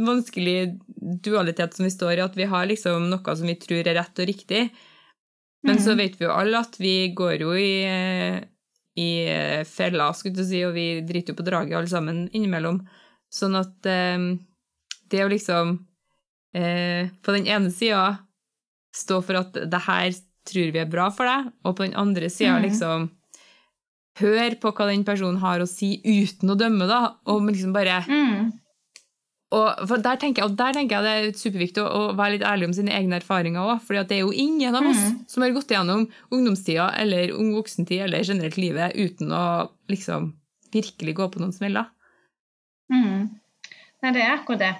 [0.00, 0.78] en vanskelig
[1.24, 4.22] dualitet som vi står i, at vi har liksom noe som vi tror er rett
[4.22, 4.68] og riktig.
[5.66, 5.82] Men mm.
[5.84, 7.84] så vet vi jo alle at vi går jo i,
[8.96, 9.10] i
[9.68, 12.80] fella, skulle du si, og vi driter jo på draget alle sammen innimellom.
[13.30, 14.18] Sånn at eh,
[15.10, 15.76] det å liksom
[16.56, 18.18] eh, på den ene sida
[18.96, 20.10] stå for at det her
[20.48, 22.64] tror vi er bra for deg, og på den andre sida mm.
[22.64, 23.10] liksom
[24.18, 28.02] høre på hva den personen har å si uten å dømme, da, og liksom bare
[28.08, 28.50] mm.
[29.50, 32.68] Og der tenker, jeg, der tenker, jeg, det er superviktig å, å, være litt ærlig
[32.68, 33.80] om sine egne erfaringer òg.
[33.82, 35.16] For det er jo ingen av oss mm.
[35.32, 39.42] som har gått gjennom ungdomstida eller ung voksentid eller generelt livet uten å
[39.90, 40.30] liksom
[40.70, 41.90] virkelig gå på noen smeller.
[42.94, 43.26] Mm.
[44.04, 44.70] Nei, det er akkurat det.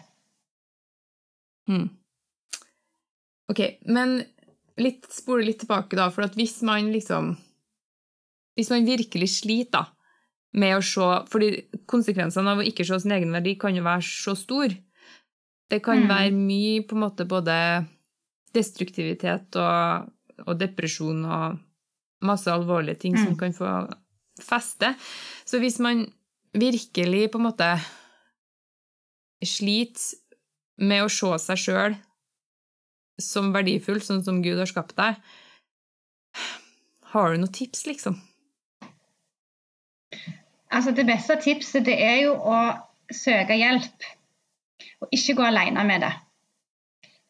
[1.71, 1.89] Mm.
[3.51, 4.21] Ok, men
[4.81, 6.09] litt, spole litt tilbake, da.
[6.15, 7.35] For hvis man liksom
[8.61, 9.87] Hvis man virkelig sliter da,
[10.61, 11.51] med å se fordi
[11.91, 14.75] konsekvensene av å ikke se sin egen verdi kan jo være så stor.
[15.71, 16.11] Det kan mm.
[16.11, 17.57] være mye på en måte både
[18.55, 20.09] destruktivitet og,
[20.43, 21.61] og depresjon og
[22.27, 23.23] masse alvorlige ting mm.
[23.23, 23.75] som kan få
[24.43, 24.93] feste.
[25.47, 26.09] Så hvis man
[26.51, 27.69] virkelig på en måte
[29.47, 30.19] sliter
[30.83, 31.97] med å se seg sjøl
[33.21, 35.21] som verdifull, sånn som Gud har skapt deg,
[37.13, 38.19] har du noen tips, liksom?
[40.71, 42.59] Altså Det beste tipset det er jo å
[43.11, 44.07] søke hjelp,
[45.03, 46.13] og ikke gå alene med det.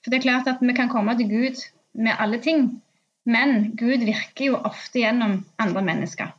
[0.01, 2.83] For det er klart at vi kan komme til Gud med alle ting,
[3.25, 6.35] men Gud virker jo ofte gjennom andre mennesker.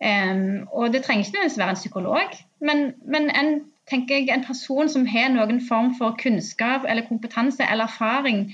[0.00, 3.50] Um, og det trenger ikke nødvendigvis være en psykolog, men, men en,
[3.92, 8.46] jeg, en, person som har noen form for kunnskap eller kompetanse eller erfaring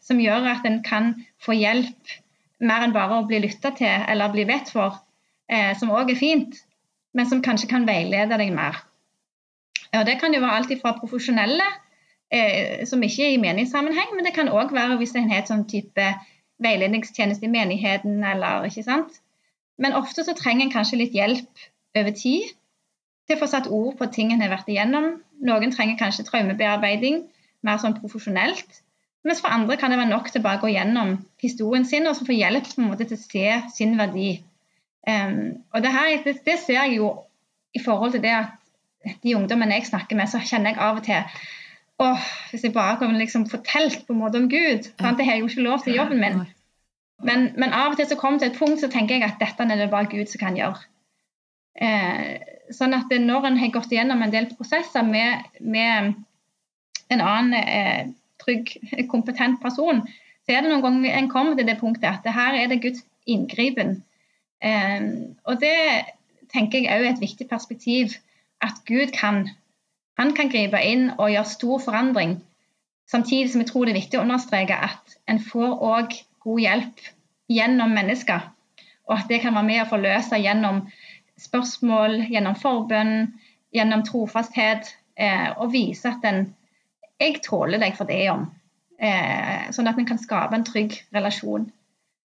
[0.00, 2.14] som gjør at en kan få hjelp
[2.62, 5.00] mer enn bare å bli lytta til eller bli bedt for,
[5.52, 6.56] eh, som òg er fint,
[7.12, 8.80] men som kanskje kan veilede deg mer.
[9.92, 11.66] Og det kan jo være alt fra profesjonelle,
[12.32, 15.66] eh, som ikke er i meningssammenheng, men det kan òg være hvis en har sånn
[15.68, 16.06] type
[16.62, 19.20] veiledningstjeneste i menigheten, eller ikke sant.
[19.78, 22.52] Men ofte så trenger en kanskje litt hjelp over tid
[23.26, 25.16] til å få satt ord på ting en har vært igjennom.
[25.44, 27.22] Noen trenger kanskje traumebearbeiding
[27.66, 28.80] mer sånn profesjonelt.
[29.26, 32.18] Mens for andre kan det være nok til bare å gå gjennom historien sin og
[32.18, 34.40] få hjelp måte til å se sin verdi.
[35.02, 37.08] Um, og det, her, det, det, ser jeg jo
[37.74, 41.06] i forhold til det at de ungdommene jeg snakker med, så kjenner jeg av og
[41.06, 41.40] til
[42.02, 45.32] åh, Hvis jeg bare kunne liksom fortalt på en måte om Gud for Det har
[45.34, 46.38] jeg jo ikke lov til jobben min.
[47.22, 49.42] Men, men, av og til så kommer det til et punkt så tenker jeg at
[49.42, 50.78] dette er det bare Gud som kan gjøre.
[51.82, 52.38] Eh,
[52.74, 56.14] sånn at når en har gått igjennom en del prosesser med, med
[57.10, 58.10] en annen eh,
[58.42, 58.74] trygg,
[59.10, 60.02] kompetent person,
[60.42, 63.04] så er det noen ganger en kommer til det punktet at her er det Guds
[63.30, 64.00] inngripen
[64.62, 65.78] og det
[66.52, 68.14] tenker jeg òg er et viktig perspektiv.
[68.62, 69.48] At Gud kan.
[70.20, 72.36] Han kan gripe inn og gjøre stor forandring.
[73.10, 77.02] Samtidig som jeg tror det er viktig å understreke at en får òg god hjelp
[77.52, 78.44] gjennom mennesker.
[79.10, 80.84] Og at det kan være med å forløse gjennom
[81.42, 83.32] spørsmål, gjennom forbønn,
[83.74, 84.94] gjennom trofasthet.
[85.16, 86.46] Eh, og vise at en
[87.20, 88.48] Jeg tåler deg for det om.
[88.98, 91.68] Eh, sånn at en kan skape en trygg relasjon.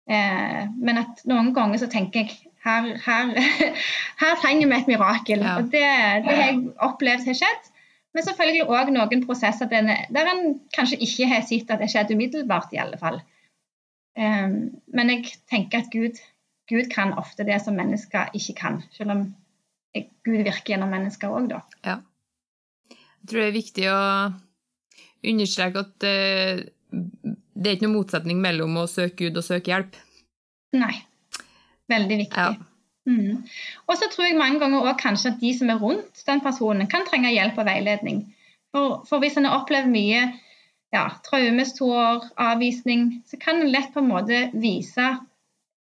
[0.08, 3.34] Eh, men at noen ganger så tenker jeg her, her,
[4.22, 5.44] her trenger vi et mirakel.
[5.44, 5.58] Ja.
[5.60, 5.88] Og det,
[6.26, 7.74] det, har jeg opplevd har skjedd.
[8.16, 12.72] Men selvfølgelig òg noen prosesser der, en kanskje ikke har sett at det skjedde umiddelbart,
[12.74, 13.20] i alle fall.
[14.18, 16.18] Um, men jeg tenker at Gud,
[16.72, 18.80] Gud, kan ofte det som mennesker ikke kan.
[18.96, 19.28] Selv om
[20.26, 21.62] Gud virker gjennom mennesker òg, da.
[21.86, 22.00] Ja.
[22.90, 24.02] Jeg tror det er viktig å
[25.28, 29.98] understreke at uh, det er ikke noen motsetning mellom å søke Gud og søke hjelp.
[30.78, 30.94] Nei.
[31.90, 32.38] Veldig viktig.
[32.38, 32.56] Ja.
[33.08, 33.44] Mm.
[33.88, 36.90] Og så tror jeg mange ganger også kanskje at de som er rundt den personen,
[36.92, 38.26] kan trenge hjelp og veiledning.
[38.76, 40.26] For, for hvis en har opplevd mye
[40.94, 45.08] ja, traumestår, avvisning, så kan en lett på en måte vise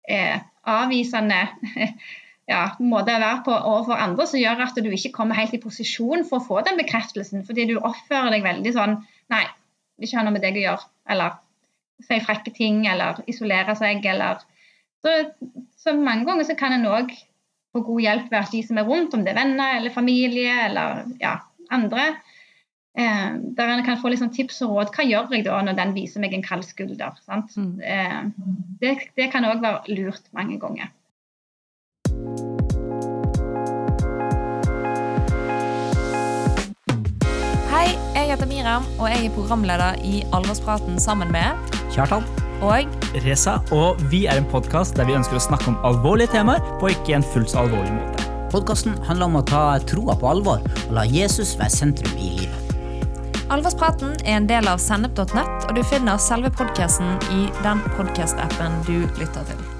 [0.09, 0.37] eh,
[0.69, 1.41] avvisende
[2.53, 5.61] ja, måte å være på overfor andre som gjør at du ikke kommer helt i
[5.61, 8.99] posisjon for å få den bekreftelsen, fordi du oppfører deg veldig sånn
[9.33, 9.41] Nei,
[9.97, 10.87] vil ikke ha noe med deg å gjøre.
[11.09, 11.37] Eller
[12.03, 14.05] si frekke ting eller isolere seg.
[14.11, 14.43] Eller,
[15.03, 15.15] så,
[15.79, 17.13] så mange ganger så kan en òg
[17.75, 20.53] få god hjelp ved at de som er rundt, om det er venner eller familie
[20.69, 21.37] eller ja,
[21.75, 22.07] andre,
[22.97, 24.93] eh, der en kan få liksom tips og råd.
[24.95, 27.17] Hva gjør jeg da når den viser meg en kald skulder?
[27.27, 27.73] Mm.
[27.83, 28.21] Eh,
[28.83, 30.93] det, det kan òg være lurt mange ganger.
[38.35, 41.55] Heter Miriam, og jeg er programleder i Alvorspraten sammen med
[41.93, 42.25] Kjartan
[42.65, 46.63] og Reza, og vi er en podkast der vi ønsker å snakke om alvorlige temaer
[46.81, 48.25] på ikke en fullt så alvorlig måte.
[48.51, 52.75] Podkasten handler om å ta troa på alvor og la Jesus være sentrum i livet.
[53.53, 59.05] Alvorspraten er en del av sennep.nett, og du finner selve podkasten i den podkastappen du
[59.21, 59.74] lytter til.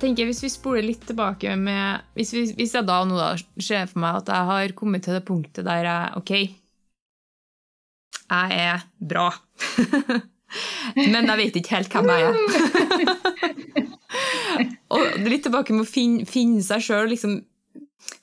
[0.00, 3.34] Jeg tenker Hvis vi spoler litt tilbake med Hvis, vi, hvis jeg da nå da
[3.60, 6.32] ser for meg at jeg har kommet til det punktet der jeg Ok,
[8.30, 9.28] jeg er bra.
[11.12, 12.34] Men jeg vet ikke helt hvem jeg er.
[14.94, 17.40] og litt tilbake med å finne, finne seg sjøl, liksom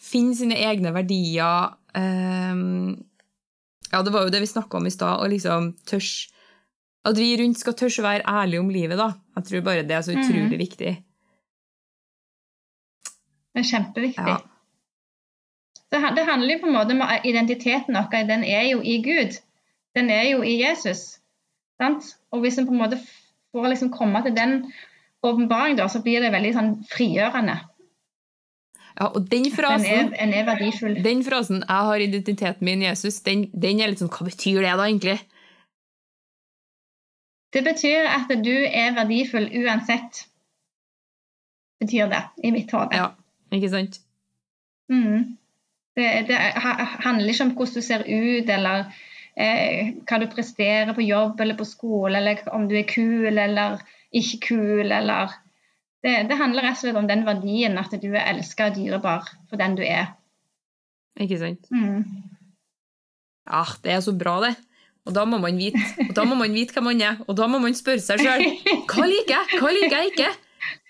[0.07, 1.75] finne sine egne verdier.
[1.91, 2.95] Um,
[3.91, 6.29] ja, det var jo det vi snakka om i stad, og liksom tørs
[7.07, 9.11] At vi rundt skal tørre å være ærlige om livet, da.
[9.37, 10.63] Jeg tror bare det er så utrolig mm.
[10.63, 10.95] viktig.
[13.57, 14.37] Er kjempeviktig.
[14.37, 14.37] Ja.
[15.87, 18.25] Det, det handler jo på en måte om identiteten vår.
[18.27, 19.37] Den er jo i Gud
[19.97, 21.17] den er jo i Jesus.
[21.81, 22.13] Sant?
[22.31, 22.99] Og hvis en på en måte
[23.53, 24.59] får liksom komme til den
[25.25, 27.57] åpenbaringen, så blir det veldig sånn frigjørende.
[28.97, 30.95] Ja, og den frasen, den er, den er verdifull.
[31.05, 34.73] Den frasen 'jeg har identiteten min Jesus', den, den, er litt sånn Hva betyr det,
[34.73, 35.19] da, egentlig?
[37.53, 40.25] Det betyr at du er verdifull uansett.
[41.79, 42.97] Betyr det, i mitt hode.
[42.97, 43.13] Ja,
[43.53, 43.99] ikke sant?
[44.91, 45.37] Mm.
[45.97, 46.37] Det, det,
[47.03, 48.85] handler ikke om hvordan du ser ut, eller
[49.33, 53.81] eh, hva du presterer på jobb eller på skole, eller om du er kul eller
[54.15, 55.33] ikke kul, eller
[56.05, 59.27] det, det handler rett og slett om den verdien at du er elska og dyrebar
[59.49, 60.13] for den du er.
[61.17, 61.69] Ikke sant.
[61.73, 62.05] Mm.
[63.47, 64.53] Ja, det er så bra, det.
[65.07, 67.47] Og da må man vite, og da må man vite hva man er, og da
[67.49, 68.43] må man spørre seg sjøl
[68.91, 70.31] hva liker jeg, hva liker jeg ikke?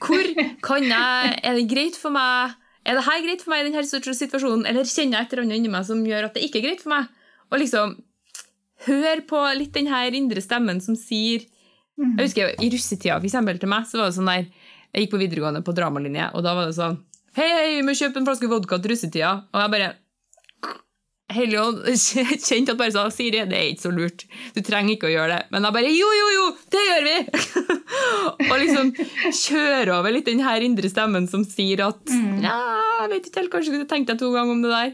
[0.04, 0.32] Hvor
[0.66, 2.56] kan jeg Er det greit for meg?
[2.88, 5.60] Er det her greit for meg i denne situasjonen, eller kjenner jeg et eller annet
[5.60, 7.10] inni meg som gjør at det ikke er greit for meg?
[7.52, 7.98] Og liksom
[8.88, 11.44] hør på litt den her indre stemmen som sier.
[11.98, 14.46] Jeg husker I russetida for eksempel, til meg så var det sånn der
[14.94, 17.00] Jeg gikk på videregående på dramalinje, og da var det sånn
[17.38, 19.32] Hei, hei, vi må kjøpe en flaske vodka til russetida.
[19.54, 19.90] Og jeg bare
[21.28, 21.84] Helligånd
[22.48, 24.24] kjente at bare sa Siri, det er ikke så lurt.
[24.56, 25.52] Du trenger ikke å gjøre det.
[25.52, 27.16] Men jeg bare jo, jo, jo, det gjør vi!
[28.50, 28.92] og liksom
[29.42, 32.46] kjøre over litt den her indre stemmen som sier at mm.
[32.46, 32.58] ja,
[33.04, 34.94] jeg vet ikke helt, kanskje du tenkte deg to ganger om det der.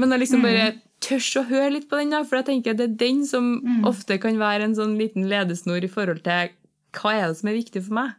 [0.00, 0.68] Men jeg liksom bare
[1.04, 3.82] tørs å høre litt på den, da, for jeg tenker det er den som mm.
[3.88, 6.52] ofte kan være en sånn liten ledesnor i forhold til
[6.94, 8.16] hva er det som er viktig for meg.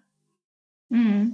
[0.94, 1.34] Mm.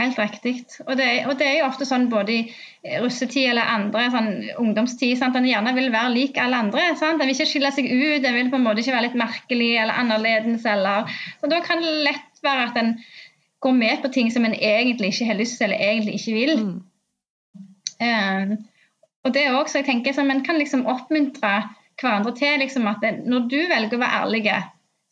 [0.00, 0.54] Helt riktig.
[0.86, 4.30] Og det, og det, er jo ofte sånn både i russetid eller andre sånn
[4.62, 5.36] ungdomstid sant?
[5.36, 6.86] En gjerne vil være lik alle andre.
[6.96, 7.20] Sant?
[7.20, 9.68] En vil ikke skille seg ut, en vil på en måte ikke være litt merkelig
[9.82, 10.64] eller annerledes.
[10.72, 11.12] Eller.
[11.42, 12.96] Så da kan det lett være at en
[13.62, 16.54] går med på ting som en egentlig ikke har lyst til eller egentlig ikke vil.
[16.64, 16.80] Mm.
[18.02, 18.56] Um,
[19.22, 21.52] og det er også, jeg tenker, sånn, Man kan liksom oppmuntre
[22.00, 24.46] hverandre til liksom, at det, når du velger å være ærlig,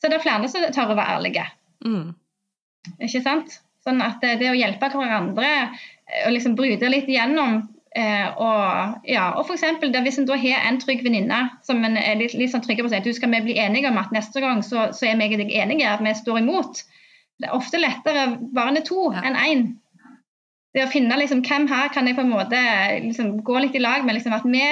[0.01, 1.45] så er det flere som tør å være ærlige.
[1.87, 2.09] Mm.
[2.99, 3.61] Ikke sant?
[3.87, 7.63] Sånn at det, det å hjelpe hverandre eh, og liksom bryte litt igjennom
[7.97, 11.97] eh, og, ja, og for eksempel, Hvis en da har en trygg venninne som en
[11.97, 14.01] er litt, litt sånn trygge på å si at du skal vi bli enige om
[14.01, 16.85] at neste gang så, så er vi enige, at vi står imot.
[17.41, 19.25] Det er ofte lettere barnet to ja.
[19.25, 19.71] enn én
[20.75, 22.59] det å finne liksom, hvem her kan jeg på en måte
[23.03, 24.17] liksom, gå litt i lag med.
[24.17, 24.63] Liksom, at vi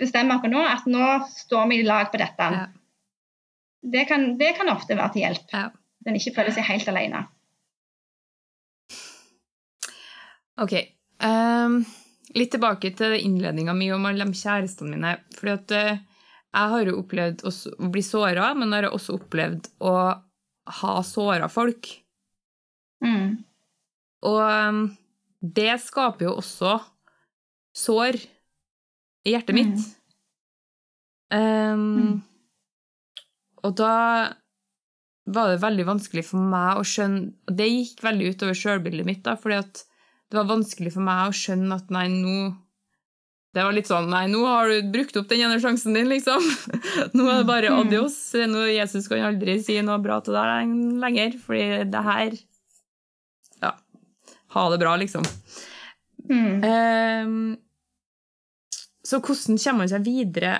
[0.00, 2.50] bestemmer oss nå at nå står vi i lag på dette.
[2.58, 2.66] Ja.
[3.94, 5.48] Det, kan, det, kan, ofte være til hjelp.
[5.52, 5.68] Ja.
[6.06, 7.24] Den ikke føler seg helt alene.
[10.62, 10.74] OK.
[11.24, 11.80] Um,
[12.34, 15.16] litt tilbake til innledninga mi om alle de kjærestene mine.
[15.34, 16.02] fordi at uh,
[16.54, 17.52] jeg har jo opplevd å
[17.90, 19.94] bli såra, men har også opplevd å
[20.80, 21.88] ha såra folk.
[23.04, 23.42] Mm.
[24.24, 24.84] Og um,
[25.42, 26.78] det skaper jo også
[27.74, 28.20] sår
[29.26, 29.82] i hjertet mitt.
[31.34, 31.74] Mm.
[31.74, 32.22] Um.
[33.64, 33.96] Og da
[35.24, 39.22] var det veldig vanskelig for meg å skjønne og Det gikk veldig utover sjølbildet mitt,
[39.24, 39.56] da, fordi
[40.34, 42.38] det var vanskelig for meg å skjønne at nei, nå
[43.54, 46.42] Det var litt sånn Nei, nå har du brukt opp den ene sjansen din, liksom.
[47.14, 47.76] Nå er det bare mm.
[47.84, 48.16] adios.
[48.50, 50.72] Nå, Jesus kan aldri si noe bra til deg
[51.04, 52.34] lenger, fordi det her
[53.62, 53.70] Ja.
[54.56, 55.22] ha det bra, liksom.
[56.26, 56.66] Mm.
[56.66, 57.38] Um,
[59.06, 60.56] så hvordan kommer man seg videre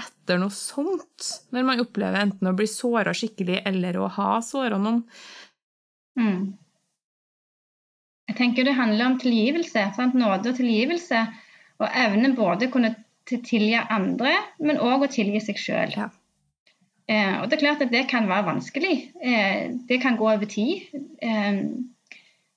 [0.00, 4.80] etter noe sånt, når man opplever enten å bli såra skikkelig eller å ha såra
[4.80, 5.02] noen?
[6.16, 6.54] Mm.
[8.30, 9.86] Jeg tenker det handler om tilgivelse.
[9.96, 10.14] Sant?
[10.18, 11.24] Nåde og tilgivelse.
[11.82, 12.94] Og evne både å kunne
[13.28, 15.94] tilgi andre, men òg å tilgi seg sjøl.
[15.96, 16.10] Ja.
[17.10, 18.94] Eh, og det er klart at det kan være vanskelig.
[19.22, 20.86] Eh, det kan gå over tid.
[21.22, 21.62] Eh,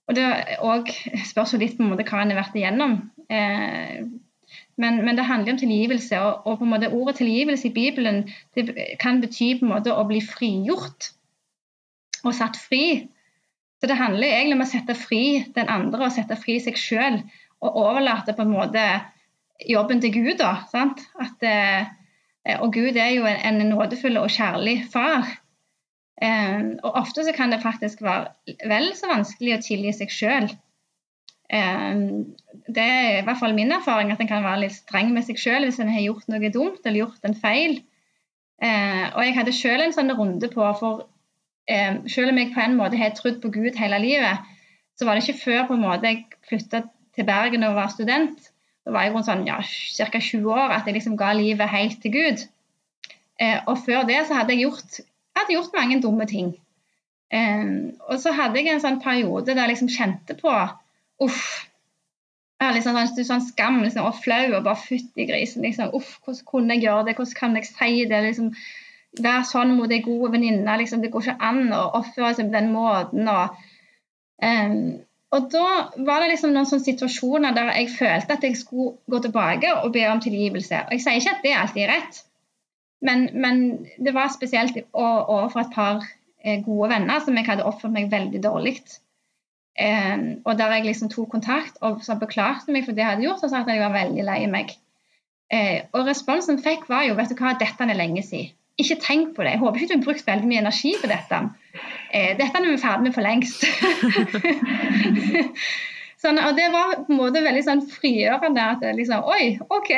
[0.05, 0.27] og det
[0.61, 0.91] òg
[1.31, 2.97] spørs jo litt på en måte hva en har vært igjennom.
[3.29, 4.05] Eh,
[4.77, 8.25] men, men, det handler om tilgivelse, og, og, på en måte ordet tilgivelse i Bibelen
[8.55, 8.67] det
[9.01, 11.11] kan bety på en måte å bli frigjort
[12.25, 13.07] og satt fri.
[13.85, 17.19] Så det handler egentlig om å sette fri den andre og sette fri seg sjøl.
[17.61, 18.81] Og overlate på en måte
[19.69, 20.39] jobben til Gud.
[20.39, 21.03] da, sant?
[21.21, 21.85] At, eh,
[22.55, 25.29] og Gud er jo en, en nådefull og kjærlig far.
[26.17, 30.49] Eh, og ofte så kan det faktisk være vel så vanskelig å tilgi seg sjøl.
[31.53, 32.03] Eh,
[32.65, 35.37] det er i hvert fall min erfaring at en kan være litt streng med seg
[35.37, 37.83] sjøl hvis en har gjort noe dumt eller gjort en feil.
[38.65, 41.05] Eh, og jeg hadde sjøl en sånn runde på for
[41.69, 44.51] eh, selv om jeg på en måte har trodd på Gud hele livet,
[44.95, 48.51] så var det ikke før på en måte jeg flytta til Bergen og var student,
[48.85, 50.19] da var jeg rundt sånn, ja, ca.
[50.21, 52.45] 20 år, at jeg liksom ga livet helt til Gud.
[53.41, 55.01] Eh, og før det så hadde jeg gjort
[55.35, 56.53] hadde gjort mange dumme ting.
[57.33, 60.53] Eh, og så hadde jeg en sånn periode der jeg liksom kjente på
[61.23, 61.43] Uff.
[62.55, 65.63] Jeg hadde liksom sånn, sånn skam liksom, og flau og bare fytti grisen.
[65.63, 67.15] Liksom, uff, hvordan kunne jeg gjøre det?
[67.17, 68.21] Hvordan kan jeg si det?
[68.25, 68.49] Liksom,
[69.21, 70.77] være sånn mot ei god venninne.
[70.81, 73.29] Liksom, det går ikke an å oppføre seg på den måten.
[73.31, 73.65] Og,
[74.43, 74.77] um,
[75.35, 75.65] og da
[76.07, 79.91] var det liksom noen sånne situasjoner der jeg følte at jeg skulle gå tilbake og
[79.95, 80.85] be om tilgivelse.
[80.87, 82.21] Og jeg sier ikke at det alltid er rett.
[83.05, 83.65] Men, men,
[84.01, 86.05] det var spesielt overfor et par
[86.43, 88.79] eh, gode venner som jeg hadde oppført meg veldig dårlig.
[89.75, 93.43] Um, og der jeg liksom tok kontakt og beklagte meg for det jeg hadde gjort,
[93.43, 94.71] og sa at jeg var veldig lei meg.
[95.51, 98.55] Uh, og responsen fikk var jo vet du hva, dette er lenge siden.
[98.81, 99.55] Ikke tenk på det.
[99.55, 101.41] Jeg håper ikke du har brukt veldig mye energi på dette.
[102.11, 103.63] Eh, dette er vi ferdig med for lengst.
[106.23, 109.91] sånn, og det var på en måte veldig sånn frigjørende at liksom Oi, OK.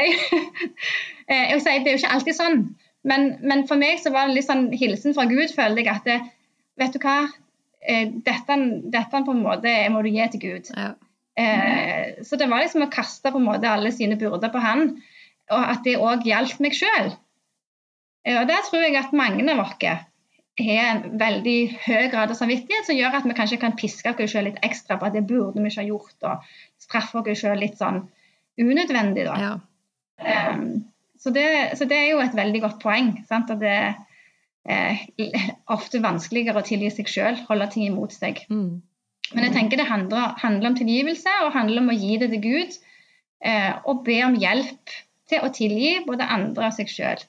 [1.32, 2.62] eh, jeg sier, det er jo ikke alltid sånn.
[3.08, 6.08] Men, men, for meg så var det litt sånn hilsen fra Gud, følte jeg at
[6.08, 6.22] det,
[6.78, 7.24] Vet du hva,
[7.82, 8.56] eh, dette,
[8.94, 10.68] dette, på en måte må du gi til Gud.
[10.76, 10.92] Ja.
[11.38, 14.92] Eh, så det var liksom å kaste på en måte alle sine byrder på han,
[15.54, 17.16] og at det òg hjalp meg sjøl.
[18.28, 19.78] Eh, og der tror jeg at mange av oss
[20.58, 24.34] har en veldig høy grad av samvittighet som gjør at vi kanskje kan piske oss
[24.34, 27.62] sjøl litt ekstra på at det burde vi ikke ha gjort, og straffe oss sjøl
[27.62, 28.04] litt sånn
[28.58, 29.28] unødvendig.
[29.30, 29.38] da.
[29.38, 29.54] Ja.
[30.18, 30.88] Um,
[31.22, 33.14] så det, så det, er jo et veldig godt poeng.
[33.30, 33.54] Sant?
[33.54, 33.96] At det er
[34.66, 35.06] eh,
[35.74, 38.44] ofte vanskeligere å tilgi seg sjøl, holde ting imot seg.
[38.50, 38.82] Mm.
[39.36, 42.44] Men jeg tenker det handler, handler, om tilgivelse og handler om å gi det til
[42.46, 42.78] Gud.
[43.46, 44.94] Eh, og be om hjelp
[45.30, 47.26] til å tilgi både andre og seg sjøl.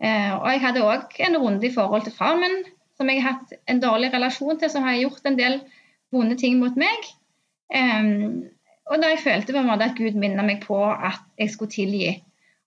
[0.00, 2.62] Eh, og jeg hadde òg en runde i forhold til far min,
[2.96, 5.60] som jeg har hatt en dårlig relasjon til, som har gjort en del
[6.12, 7.10] vonde ting mot meg.
[8.90, 11.72] Og da jeg følte på en måte at Gud minnet meg på at jeg skulle
[11.72, 12.16] tilgi.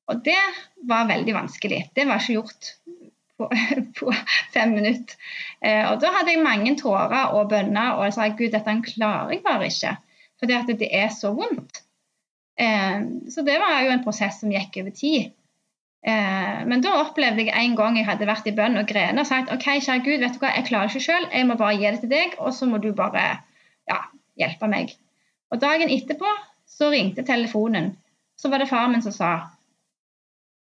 [0.07, 0.39] Og det
[0.87, 1.81] var veldig vanskelig.
[1.95, 2.69] Det var ikke gjort
[3.37, 3.49] på,
[3.99, 4.13] på
[4.55, 5.17] fem minutter.
[5.59, 9.35] Eh, og da hadde jeg mange tårer og bønner, og jeg sa gud, dette klarer
[9.35, 9.95] jeg bare ikke.
[10.39, 11.83] For det, det er så vondt.
[13.33, 15.31] Så det var jo en prosess som gikk over tid.
[16.03, 19.29] Eh, men da opplevde jeg en gang jeg hadde vært i bønn og grene og
[19.29, 21.87] sagt OK, kjære Gud, vet du hva, jeg klarer ikke sjøl, jeg må bare gi
[21.87, 23.23] det til deg, og så må du bare
[23.87, 24.01] ja,
[24.39, 24.91] hjelpe meg.
[25.53, 26.27] Og dagen etterpå
[26.67, 27.93] så ringte telefonen.
[28.35, 29.33] Så var det far min som sa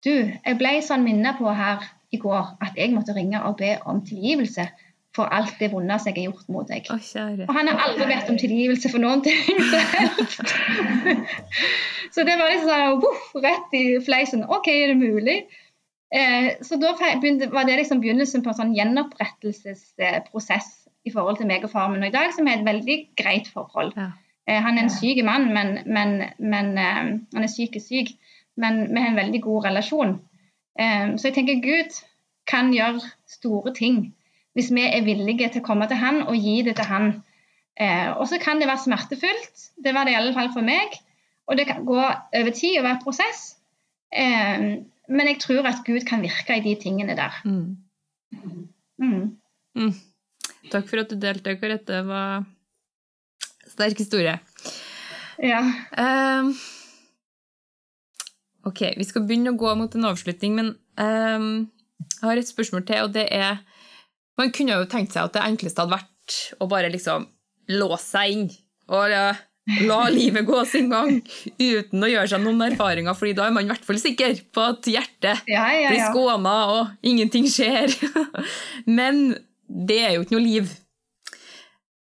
[0.05, 3.75] du, jeg ble sånn minnet på her i går at jeg måtte ringe og be
[3.89, 4.65] om tilgivelse
[5.17, 6.87] for alt det vonde som jeg har gjort mot deg.
[6.93, 7.07] Oh,
[7.47, 9.41] og han har aldri bedt om tilgivelse for noen ting
[12.15, 14.47] så det var liksom sånn voff, rett i fleisen.
[14.47, 15.39] OK, er det mulig?
[16.15, 20.71] Eh, så da begynte, var det liksom begynnelsen på en sånn gjenopprettelsesprosess
[21.07, 22.05] i forhold til meg og far min.
[22.05, 23.97] Og i dag som er et veldig greit forhold.
[23.99, 24.13] Ja.
[24.47, 28.15] Eh, han er en syk mann, men, men, men eh, han er psykisk syk
[28.61, 30.09] men vi har en veldig god relasjon.
[30.81, 32.01] Um, så jeg tenker Gud
[32.51, 34.15] kan gjøre store ting
[34.57, 37.13] hvis vi er villige til å komme til Han og gi det til Han.
[37.81, 39.67] Eh, og så kan det være smertefullt.
[39.79, 40.97] Det var det i alle fall for meg.
[41.51, 43.45] Og det kan gå over tid og være prosess.
[44.13, 44.67] Eh,
[45.11, 47.41] men jeg tror at Gud kan virke i de tingene der.
[47.45, 47.79] Mm.
[49.01, 49.25] Mm.
[49.79, 49.95] Mm.
[50.71, 51.89] Takk for at du delte, Karette.
[51.91, 52.45] Det var
[53.71, 54.39] sterk historie.
[55.41, 55.63] Ja.
[55.97, 56.55] Um,
[58.69, 61.69] Ok, vi skal begynne å gå mot en avslutning, men um,
[62.01, 63.63] jeg har et spørsmål til, og det er
[64.41, 67.29] Man kunne jo tenkt seg at det enkleste hadde vært å bare liksom
[67.71, 68.51] låse seg inn
[68.91, 69.13] og
[69.87, 71.21] La livet gå sin gang
[71.61, 74.65] uten å gjøre seg noen erfaringer, fordi da er man i hvert fall sikker på
[74.73, 76.09] at hjertet Ja, ja, blir ja.
[76.11, 77.93] skåna og ingenting skjer.
[78.99, 79.37] Men
[79.69, 80.73] det er jo ikke noe liv.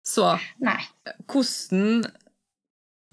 [0.07, 0.79] Så Nei.
[1.27, 2.07] hvordan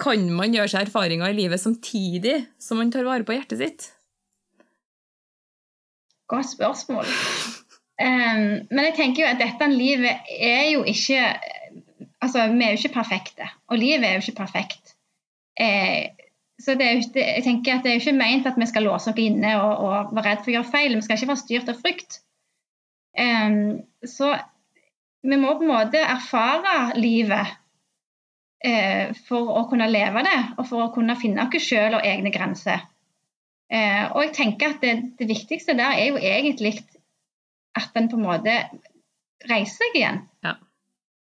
[0.03, 3.89] kan man gjøre seg erfaringer i livet samtidig som man tar vare på hjertet sitt?
[6.29, 7.09] Godt spørsmål.
[8.01, 11.19] Em, men jeg tenker jo at dette livet er jo ikke
[12.23, 14.93] Altså, vi er jo ikke perfekte, og livet er jo ikke perfekt.
[15.59, 16.05] Eh,
[16.55, 18.85] så det er jo, jeg tenker at det er jo ikke ment at vi skal
[18.87, 20.95] låse oss inne og, og være redd for å gjøre feil.
[20.95, 22.21] Vi skal ikke være styrt av frykt.
[23.19, 24.31] Um, så
[25.23, 27.51] vi må på en måte erfare livet
[28.63, 32.31] eh, for å kunne leve det, og for å kunne finne oss sjøl og egne
[32.33, 32.87] grenser.
[33.73, 36.75] Eh, og jeg tenker at det, det viktigste der er jo egentlig
[37.79, 38.57] at en på en måte
[39.49, 40.21] reiser seg igjen.
[40.45, 40.57] Ja.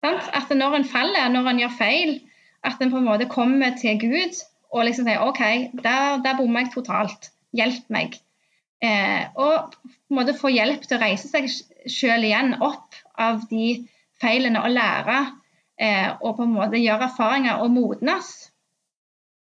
[0.06, 0.28] Sant?
[0.36, 2.18] At når en faller, når en gjør feil,
[2.66, 4.42] at en på en måte kommer til Gud
[4.72, 5.42] og liksom sier OK,
[5.84, 7.32] der, der bomma jeg totalt.
[7.58, 8.16] Hjelp meg.
[8.82, 11.50] Eh, og på en måte få hjelp til å reise seg
[11.92, 13.82] sjøl igjen opp av de
[14.22, 15.20] feilene og lære.
[15.82, 18.32] Eh, og på en måte gjøre erfaringer og modnes.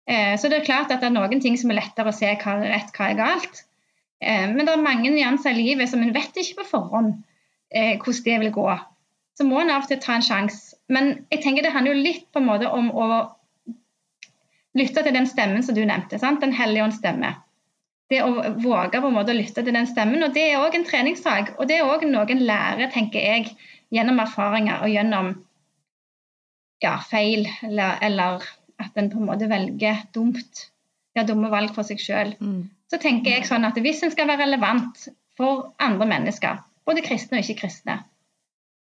[0.07, 2.29] Eh, så det er klart at det er noen ting som er lettere å se
[2.31, 3.63] hva er rett, hva er galt.
[4.23, 7.13] Eh, men det er mange nyanser i livet som en vet ikke på forhånd
[7.69, 8.67] eh, hvordan det vil gå.
[9.37, 10.77] Så må en av og til ta en sjanse.
[10.89, 13.07] Men jeg tenker det handler jo litt på en måte om å
[14.77, 16.19] lytte til den stemmen som du nevnte.
[16.21, 16.41] Sant?
[16.41, 17.35] Den hellige ånds stemme.
[18.09, 18.31] Det å
[18.63, 20.23] våge på en måte å lytte til den stemmen.
[20.25, 21.55] Og det er òg en treningssak.
[21.57, 23.51] Og det er òg noe en lærer, tenker jeg,
[23.93, 25.33] gjennom erfaringer og gjennom
[26.83, 28.45] ja, feil, eller, eller
[28.81, 30.67] at en på en måte velger dumt.
[31.17, 32.35] Ja, dumme valg for seg sjøl.
[32.87, 35.07] Så tenker jeg sånn at hvis en skal være relevant
[35.37, 37.99] for andre mennesker, både kristne og ikke-kristne,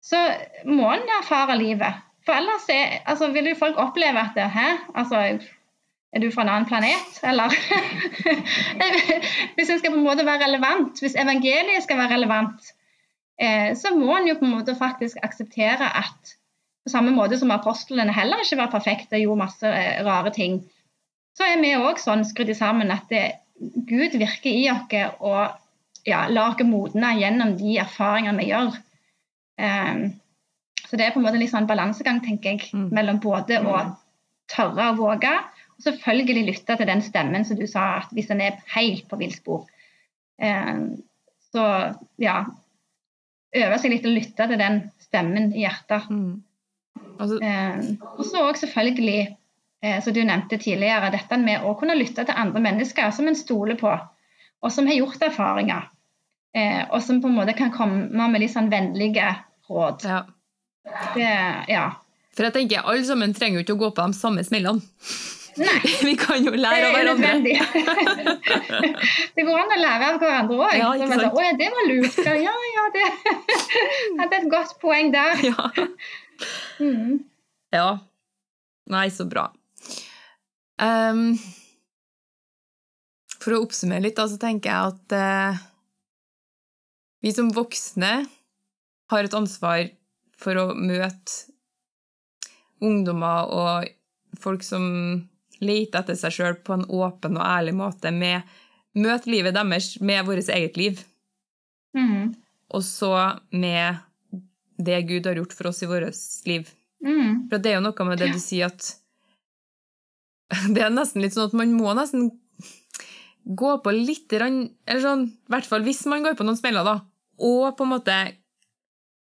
[0.02, 0.20] så
[0.66, 2.00] må en erfare livet.
[2.26, 4.68] For ellers er, altså, vil jo folk oppleve at det, Hæ?
[4.98, 5.40] Altså,
[6.12, 7.54] er du fra en annen planet, eller?
[9.56, 12.74] hvis en skal på en måte være relevant, hvis evangeliet skal være relevant,
[13.42, 16.36] eh, så må en jo på en måte faktisk akseptere at
[16.84, 20.60] på samme måte som apostlene heller ikke var perfekte og gjorde masse eh, rare ting,
[21.38, 23.24] så er vi òg sånn skrudd sammen at det,
[23.62, 28.78] Gud virker i oss og ja, lar oss modne gjennom de erfaringene vi gjør.
[29.62, 30.06] Um,
[30.88, 32.90] så det er på en måte litt sånn balansegang, tenker jeg, Mm.
[32.92, 33.76] mellom både å
[34.52, 35.32] tørre å våge,
[35.78, 39.20] og selvfølgelig lytte til den stemmen som du sa, at hvis en er helt på
[39.22, 39.68] villspor,
[40.42, 40.98] um,
[41.54, 42.46] så ja
[43.52, 46.06] Øve seg litt å lytte til den stemmen i hjertet.
[47.20, 49.36] Altså, Um, og så òg selvfølgelig,
[49.82, 53.80] som du nevnte tidligere, dette med å kunne lytte til andre mennesker som en stoler
[53.80, 53.90] på,
[54.62, 55.88] og som har gjort erfaringer.
[56.54, 59.30] Eh, og som på en måte kan komme med litt sånn vennlige
[59.70, 60.06] råd.
[60.06, 60.22] ja.
[61.14, 61.28] Det,
[61.70, 61.92] ja.
[62.34, 64.82] For jeg tenker, alle sammen trenger jo ikke å gå på de samme smellene.
[65.60, 67.34] Nei, Vi kan jo lære av er hverandre.
[67.38, 67.58] nødvendig.
[69.36, 70.78] det går an å lære av hverandre òg.
[70.80, 70.92] Ja?
[70.92, 72.22] Å ja, det var lurt.
[72.26, 73.10] Ja, ja, det
[74.22, 75.44] hadde et godt poeng der.
[75.46, 75.68] Ja.
[76.82, 77.20] Mm.
[77.76, 77.90] ja.
[78.92, 79.50] Nei, så bra.
[80.82, 81.36] Ehm,
[83.42, 85.62] for å oppsummere litt, da, så tenker jeg at eh,
[87.22, 88.12] vi som voksne
[89.12, 89.88] har et ansvar
[90.42, 91.52] for å møte
[92.82, 93.90] ungdommer og
[94.42, 94.86] folk som
[95.62, 98.10] leter etter seg sjøl på en åpen og ærlig måte.
[98.14, 98.48] Med,
[98.98, 101.06] møte livet deres med vårt eget liv,
[101.94, 102.34] Mm.
[102.72, 103.12] og så
[103.52, 103.98] med
[104.80, 106.16] det Gud har gjort for oss i vårt
[106.48, 106.70] liv.
[107.04, 107.50] Mm.
[107.50, 108.94] For det er jo noe med det du sier at
[110.76, 112.30] Det er nesten litt sånn at man må nesten
[113.58, 116.98] gå på litt Eller sånn, i hvert fall hvis man går på noen smeller, da,
[117.42, 118.18] og på en måte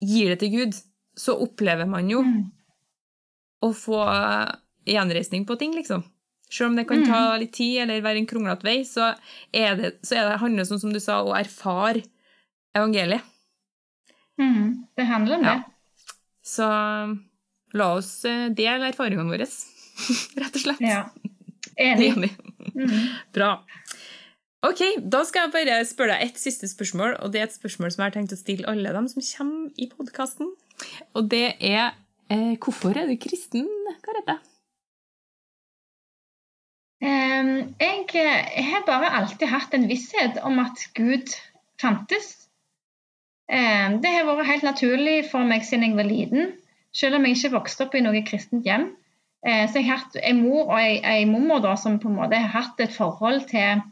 [0.02, 0.74] gir det til Gud,
[1.18, 2.50] så opplever man jo Mm.
[3.62, 3.98] å få
[4.86, 6.04] gjenreisning på ting, liksom.
[6.50, 9.10] Selv om det kan ta litt tid eller være en kronglete vei, så,
[9.52, 12.04] er det, så er det handler sånn som du sa, å erfare
[12.74, 13.22] evangeliet.
[14.40, 14.86] Mm.
[14.96, 15.54] Det handler om Ja.
[15.58, 15.64] det.
[16.42, 16.68] Så
[17.74, 19.46] la oss eh, dele erfaringene våre,
[20.42, 20.82] rett og slett.
[20.84, 21.04] Ja.
[21.78, 22.12] Enig.
[22.16, 22.32] Enig.
[22.74, 22.98] Mm.
[23.34, 23.52] Bra.
[24.66, 27.92] Ok, Da skal jeg bare spørre deg et siste spørsmål, og det er et spørsmål
[27.94, 30.50] som jeg har tenkt å stille alle dem som kommer i podkasten.
[31.14, 31.92] Og det er
[32.30, 33.68] eh, hvorfor er du kristen,
[34.02, 34.40] Karete?
[36.98, 41.30] Um, jeg, jeg har bare alltid hatt en visshet om at Gud
[41.78, 42.32] fantes.
[43.46, 46.56] Um, det har vært helt naturlig for meg siden jeg var liten,
[46.90, 48.90] selv om jeg ikke vokste opp i noe kristent hjem.
[49.46, 52.18] Eh, så jeg har hatt en mor og en, ei mormor da, som på en
[52.18, 53.84] måte har hatt et forhold til,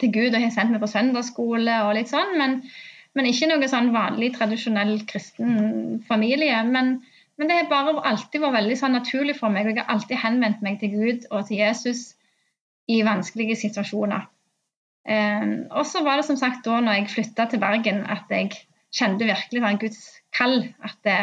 [0.00, 2.60] til Gud og har sendt meg på søndagsskole og litt sånn, men,
[3.16, 6.60] men ikke noe sånn vanlig, tradisjonell kristen familie.
[6.68, 6.98] Men
[7.36, 9.66] men det har bare alltid vært veldig sånn naturlig for meg.
[9.66, 12.14] og Jeg har alltid henvendt meg til Gud og til Jesus
[12.88, 14.24] i vanskelige situasjoner.
[15.06, 18.56] Um, og så var det som sagt da når jeg flytta til Bergen at jeg
[18.96, 20.00] kjente virkelig sånn Guds
[20.34, 20.56] kall.
[20.80, 21.18] At det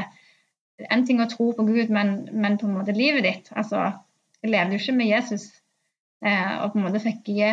[0.82, 3.52] en ting å tro på Gud, men, men på en måte livet ditt.
[3.58, 3.92] Altså,
[4.44, 5.48] jeg levde jo ikke med Jesus
[6.26, 7.52] eh, og på en måte fikk gi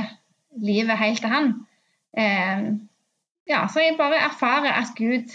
[0.60, 1.52] livet helt til han.
[2.16, 2.64] Eh,
[3.50, 5.30] ja, så jeg bare erfarer at Gud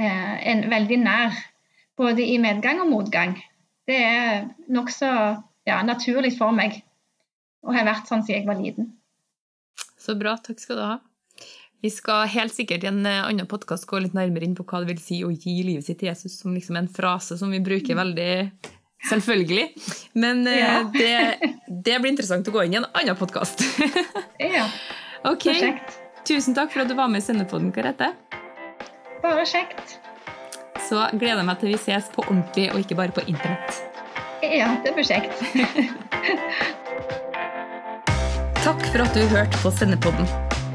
[0.00, 1.38] eh, er veldig nær,
[1.98, 3.36] både i medgang og motgang.
[3.88, 5.08] Det er nokså
[5.68, 6.82] ja, naturlig for meg,
[7.64, 8.92] og har vært sånn siden jeg var liten.
[9.98, 10.36] Så bra.
[10.44, 10.96] Takk skal du ha.
[11.80, 14.80] Vi skal helt sikkert i en eh, annen podkast gå litt nærmere inn på hva
[14.82, 17.60] det vil si å gi livet sitt til Jesus, som liksom en frase som vi
[17.62, 18.32] bruker veldig
[19.06, 19.68] selvfølgelig.
[20.18, 20.82] Men eh, ja.
[20.90, 23.62] det, det, blir interessant å gå inn i en annen podkast.
[24.56, 24.66] ja.
[25.28, 25.46] Ok.
[26.26, 28.10] Tusen takk for at du var med i Sendepodden, Karete.
[29.22, 30.00] Bare kjekt.
[30.88, 33.70] Så gleder jeg meg til vi ses på ordentlig, og ikke bare på internett.
[34.42, 35.34] Ja, det blir kjekt.
[38.66, 40.47] Takk for at du hørte på Sendepodden.